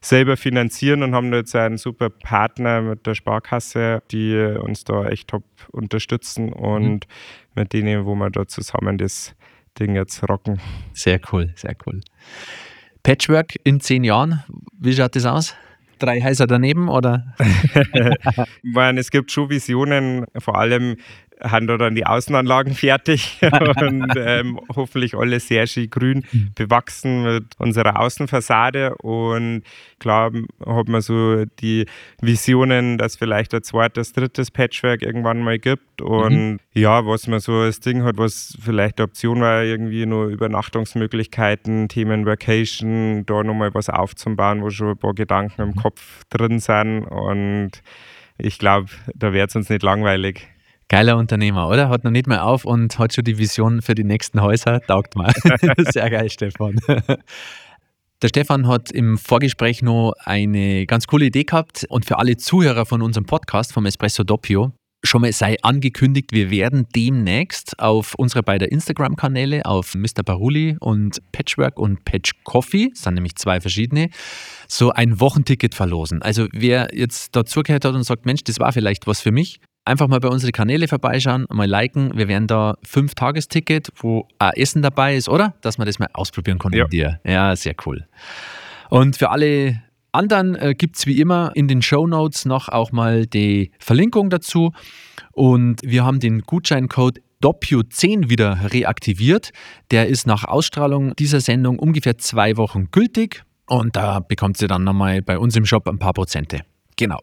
selber 0.00 0.36
finanzieren 0.36 1.04
und 1.04 1.14
haben 1.14 1.32
jetzt 1.32 1.54
einen 1.54 1.76
super 1.78 2.10
Partner 2.10 2.82
mit 2.82 3.06
der 3.06 3.14
Sparkasse, 3.14 4.02
die 4.10 4.36
uns 4.60 4.84
da 4.84 5.06
echt 5.06 5.28
top 5.28 5.44
unterstützen 5.70 6.52
und 6.52 7.06
mhm. 7.06 7.47
Mit 7.58 7.72
denen, 7.72 8.06
wo 8.06 8.14
wir 8.14 8.30
da 8.30 8.46
zusammen 8.46 8.98
das 8.98 9.34
Ding 9.78 9.94
jetzt 9.94 10.26
rocken. 10.28 10.60
Sehr 10.92 11.20
cool, 11.32 11.52
sehr 11.56 11.76
cool. 11.86 12.00
Patchwork 13.02 13.54
in 13.64 13.80
zehn 13.80 14.04
Jahren, 14.04 14.42
wie 14.78 14.94
schaut 14.94 15.16
das 15.16 15.26
aus? 15.26 15.54
Drei 15.98 16.20
Häuser 16.22 16.46
daneben 16.46 16.88
oder? 16.88 17.34
meine, 18.62 19.00
es 19.00 19.10
gibt 19.10 19.32
schon 19.32 19.50
Visionen, 19.50 20.26
vor 20.38 20.56
allem 20.56 20.96
haben 21.42 21.66
da 21.66 21.76
dann 21.76 21.94
die 21.94 22.06
Außenanlagen 22.06 22.74
fertig 22.74 23.40
und 23.80 24.12
ähm, 24.16 24.60
hoffentlich 24.74 25.14
alles 25.14 25.48
sehr 25.48 25.66
schön 25.66 25.90
grün 25.90 26.24
bewachsen 26.54 27.22
mit 27.22 27.44
unserer 27.58 28.00
Außenfassade. 28.00 28.96
Und 28.96 29.62
klar 29.98 30.32
hat 30.66 30.88
man 30.88 31.00
so 31.00 31.44
die 31.60 31.86
Visionen, 32.20 32.98
dass 32.98 33.16
vielleicht 33.16 33.54
ein 33.54 33.62
zweites, 33.62 34.12
drittes 34.12 34.50
Patchwork 34.50 35.02
irgendwann 35.02 35.40
mal 35.40 35.58
gibt. 35.58 36.02
Und 36.02 36.52
mhm. 36.52 36.58
ja, 36.74 37.06
was 37.06 37.26
man 37.26 37.40
so 37.40 37.54
als 37.54 37.80
Ding 37.80 38.02
hat, 38.02 38.18
was 38.18 38.56
vielleicht 38.60 38.98
eine 38.98 39.04
Option 39.04 39.40
war, 39.40 39.62
irgendwie 39.62 40.06
nur 40.06 40.26
Übernachtungsmöglichkeiten, 40.26 41.88
Themen 41.88 42.26
Vacation, 42.26 43.24
da 43.26 43.42
nochmal 43.42 43.74
was 43.74 43.88
aufzubauen, 43.88 44.62
wo 44.62 44.70
schon 44.70 44.90
ein 44.90 44.98
paar 44.98 45.14
Gedanken 45.14 45.62
im 45.62 45.68
mhm. 45.68 45.76
Kopf 45.76 46.24
drin 46.30 46.58
sind. 46.58 47.04
Und 47.04 47.82
ich 48.38 48.58
glaube, 48.58 48.88
da 49.14 49.32
wird 49.32 49.50
es 49.50 49.56
uns 49.56 49.68
nicht 49.68 49.82
langweilig. 49.82 50.48
Geiler 50.88 51.18
Unternehmer, 51.18 51.68
oder? 51.68 51.90
Hat 51.90 52.04
noch 52.04 52.10
nicht 52.10 52.26
mehr 52.26 52.46
auf 52.46 52.64
und 52.64 52.98
hat 52.98 53.12
schon 53.12 53.24
die 53.24 53.36
Vision 53.36 53.82
für 53.82 53.94
die 53.94 54.04
nächsten 54.04 54.40
Häuser. 54.40 54.80
Taugt 54.80 55.16
mal. 55.16 55.32
Sehr 55.90 56.10
geil, 56.10 56.30
Stefan. 56.30 56.80
Der 58.22 58.28
Stefan 58.28 58.66
hat 58.66 58.90
im 58.90 59.16
Vorgespräch 59.16 59.82
noch 59.82 60.12
eine 60.24 60.86
ganz 60.86 61.06
coole 61.06 61.26
Idee 61.26 61.44
gehabt 61.44 61.86
und 61.88 62.04
für 62.04 62.18
alle 62.18 62.36
Zuhörer 62.36 62.84
von 62.84 63.00
unserem 63.00 63.26
Podcast 63.26 63.72
vom 63.72 63.86
Espresso 63.86 64.24
Doppio 64.24 64.72
schon 65.04 65.20
mal 65.20 65.32
sei 65.32 65.56
angekündigt, 65.62 66.32
wir 66.32 66.50
werden 66.50 66.86
demnächst 66.94 67.78
auf 67.78 68.14
unsere 68.16 68.42
beiden 68.42 68.68
Instagram-Kanäle, 68.68 69.64
auf 69.64 69.94
Mr. 69.94 70.22
Baruli 70.24 70.76
und 70.80 71.20
Patchwork 71.32 71.78
und 71.78 72.04
Patch 72.04 72.32
Coffee, 72.44 72.88
das 72.90 73.02
sind 73.02 73.14
nämlich 73.14 73.36
zwei 73.36 73.60
verschiedene, 73.60 74.10
so 74.66 74.90
ein 74.90 75.20
Wochenticket 75.20 75.74
verlosen. 75.74 76.22
Also 76.22 76.48
wer 76.52 76.88
jetzt 76.92 77.36
dazugehört 77.36 77.84
hat 77.84 77.94
und 77.94 78.02
sagt, 78.02 78.26
Mensch, 78.26 78.42
das 78.44 78.58
war 78.58 78.72
vielleicht 78.72 79.06
was 79.06 79.20
für 79.20 79.30
mich, 79.30 79.60
einfach 79.88 80.06
mal 80.06 80.20
bei 80.20 80.28
unseren 80.28 80.52
Kanäle 80.52 80.86
vorbeischauen, 80.86 81.46
mal 81.50 81.66
liken. 81.66 82.16
Wir 82.16 82.28
werden 82.28 82.46
da 82.46 82.76
fünf 82.84 83.14
Tagesticket, 83.14 83.88
wo 83.96 84.28
auch 84.38 84.52
Essen 84.54 84.82
dabei 84.82 85.16
ist, 85.16 85.28
oder? 85.28 85.54
Dass 85.62 85.78
man 85.78 85.86
das 85.86 85.98
mal 85.98 86.08
ausprobieren 86.12 86.58
kann 86.58 86.72
ja. 86.72 86.84
mit 86.84 86.92
dir. 86.92 87.20
Ja, 87.24 87.56
sehr 87.56 87.74
cool. 87.86 88.06
Und 88.90 89.16
für 89.16 89.30
alle 89.30 89.82
anderen 90.12 90.54
äh, 90.54 90.74
gibt 90.74 90.96
es 90.96 91.06
wie 91.06 91.20
immer 91.20 91.52
in 91.54 91.68
den 91.68 91.82
Show 91.82 92.06
Notes 92.06 92.44
noch 92.44 92.68
auch 92.68 92.92
mal 92.92 93.26
die 93.26 93.72
Verlinkung 93.78 94.30
dazu. 94.30 94.72
Und 95.32 95.80
wir 95.82 96.04
haben 96.04 96.20
den 96.20 96.42
Gutscheincode 96.42 97.20
Doppio10 97.42 98.28
wieder 98.28 98.72
reaktiviert. 98.72 99.50
Der 99.90 100.08
ist 100.08 100.26
nach 100.26 100.44
Ausstrahlung 100.44 101.14
dieser 101.16 101.40
Sendung 101.40 101.78
ungefähr 101.78 102.18
zwei 102.18 102.56
Wochen 102.56 102.90
gültig. 102.90 103.44
Und 103.66 103.96
da 103.96 104.20
bekommt 104.20 104.60
ihr 104.60 104.68
dann 104.68 104.84
nochmal 104.84 105.22
bei 105.22 105.38
uns 105.38 105.54
im 105.56 105.66
Shop 105.66 105.86
ein 105.88 105.98
paar 105.98 106.14
Prozente. 106.14 106.62
Genau. 106.96 107.20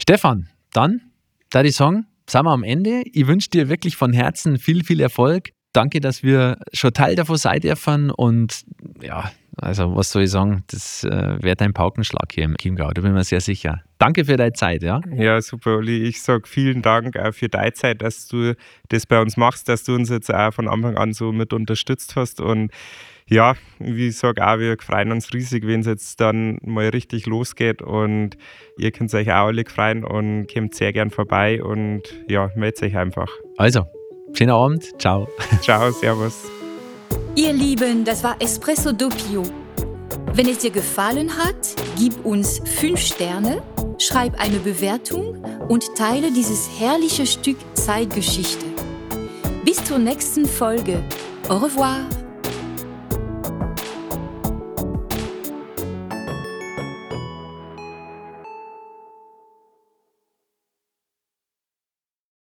Stefan, 0.00 0.48
dann 0.72 1.09
da 1.50 1.62
die 1.62 1.72
Song, 1.72 2.06
sind 2.28 2.44
wir 2.44 2.50
am 2.50 2.62
Ende. 2.62 3.02
Ich 3.12 3.26
wünsche 3.26 3.50
dir 3.50 3.68
wirklich 3.68 3.96
von 3.96 4.12
Herzen 4.12 4.58
viel, 4.58 4.84
viel 4.84 5.00
Erfolg. 5.00 5.50
Danke, 5.72 6.00
dass 6.00 6.22
wir 6.22 6.58
schon 6.72 6.92
Teil 6.92 7.16
davon 7.16 7.36
sein 7.36 7.60
dürfen 7.60 8.10
und 8.10 8.62
ja, 9.02 9.30
Also, 9.60 9.94
was 9.94 10.10
soll 10.10 10.22
ich 10.22 10.30
sagen? 10.30 10.64
Das 10.68 11.04
äh, 11.04 11.42
wird 11.42 11.60
ein 11.60 11.72
Paukenschlag 11.72 12.32
hier 12.32 12.44
im 12.44 12.56
Chiemgau, 12.56 12.90
da 12.90 13.02
bin 13.02 13.10
ich 13.10 13.16
mir 13.16 13.24
sehr 13.24 13.40
sicher. 13.40 13.82
Danke 13.98 14.24
für 14.24 14.36
deine 14.36 14.54
Zeit, 14.54 14.82
ja? 14.82 15.00
Ja, 15.14 15.40
super, 15.42 15.76
Uli. 15.76 16.04
Ich 16.04 16.22
sage 16.22 16.42
vielen 16.46 16.80
Dank 16.80 17.18
auch 17.18 17.34
für 17.34 17.48
deine 17.48 17.72
Zeit, 17.74 18.00
dass 18.00 18.28
du 18.28 18.54
das 18.88 19.06
bei 19.06 19.20
uns 19.20 19.36
machst, 19.36 19.68
dass 19.68 19.84
du 19.84 19.94
uns 19.94 20.08
jetzt 20.08 20.32
auch 20.32 20.52
von 20.54 20.68
Anfang 20.68 20.96
an 20.96 21.12
so 21.12 21.32
mit 21.32 21.52
unterstützt 21.52 22.16
hast. 22.16 22.40
Und 22.40 22.70
ja, 23.28 23.54
wie 23.78 24.08
ich 24.08 24.16
sage, 24.16 24.44
auch 24.44 24.58
wir 24.58 24.76
freuen 24.80 25.12
uns 25.12 25.32
riesig, 25.32 25.66
wenn 25.66 25.80
es 25.80 25.86
jetzt 25.86 26.20
dann 26.20 26.58
mal 26.62 26.88
richtig 26.88 27.26
losgeht. 27.26 27.82
Und 27.82 28.36
ihr 28.78 28.90
könnt 28.90 29.12
euch 29.14 29.30
auch 29.30 29.46
alle 29.46 29.64
freuen 29.66 30.04
und 30.04 30.46
kommt 30.52 30.74
sehr 30.74 30.92
gern 30.92 31.10
vorbei 31.10 31.62
und 31.62 32.02
ja, 32.28 32.50
meldet 32.56 32.82
euch 32.82 32.96
einfach. 32.96 33.28
Also, 33.58 33.86
schönen 34.32 34.50
Abend. 34.50 34.84
Ciao. 34.98 35.28
Ciao, 35.60 35.90
Servus. 35.90 36.59
Ihr 37.36 37.52
Lieben, 37.52 38.04
das 38.04 38.24
war 38.24 38.36
Espresso 38.40 38.92
Doppio. 38.92 39.44
Wenn 40.34 40.48
es 40.48 40.58
dir 40.58 40.70
gefallen 40.70 41.36
hat, 41.38 41.74
gib 41.96 42.24
uns 42.24 42.60
5 42.64 43.00
Sterne, 43.00 43.62
schreib 43.98 44.40
eine 44.40 44.58
Bewertung 44.58 45.42
und 45.68 45.94
teile 45.94 46.32
dieses 46.32 46.68
herrliche 46.78 47.26
Stück 47.26 47.56
Zeitgeschichte. 47.74 48.66
Bis 49.64 49.82
zur 49.84 49.98
nächsten 49.98 50.44
Folge. 50.44 51.02
Au 51.48 51.58
revoir. 51.58 52.00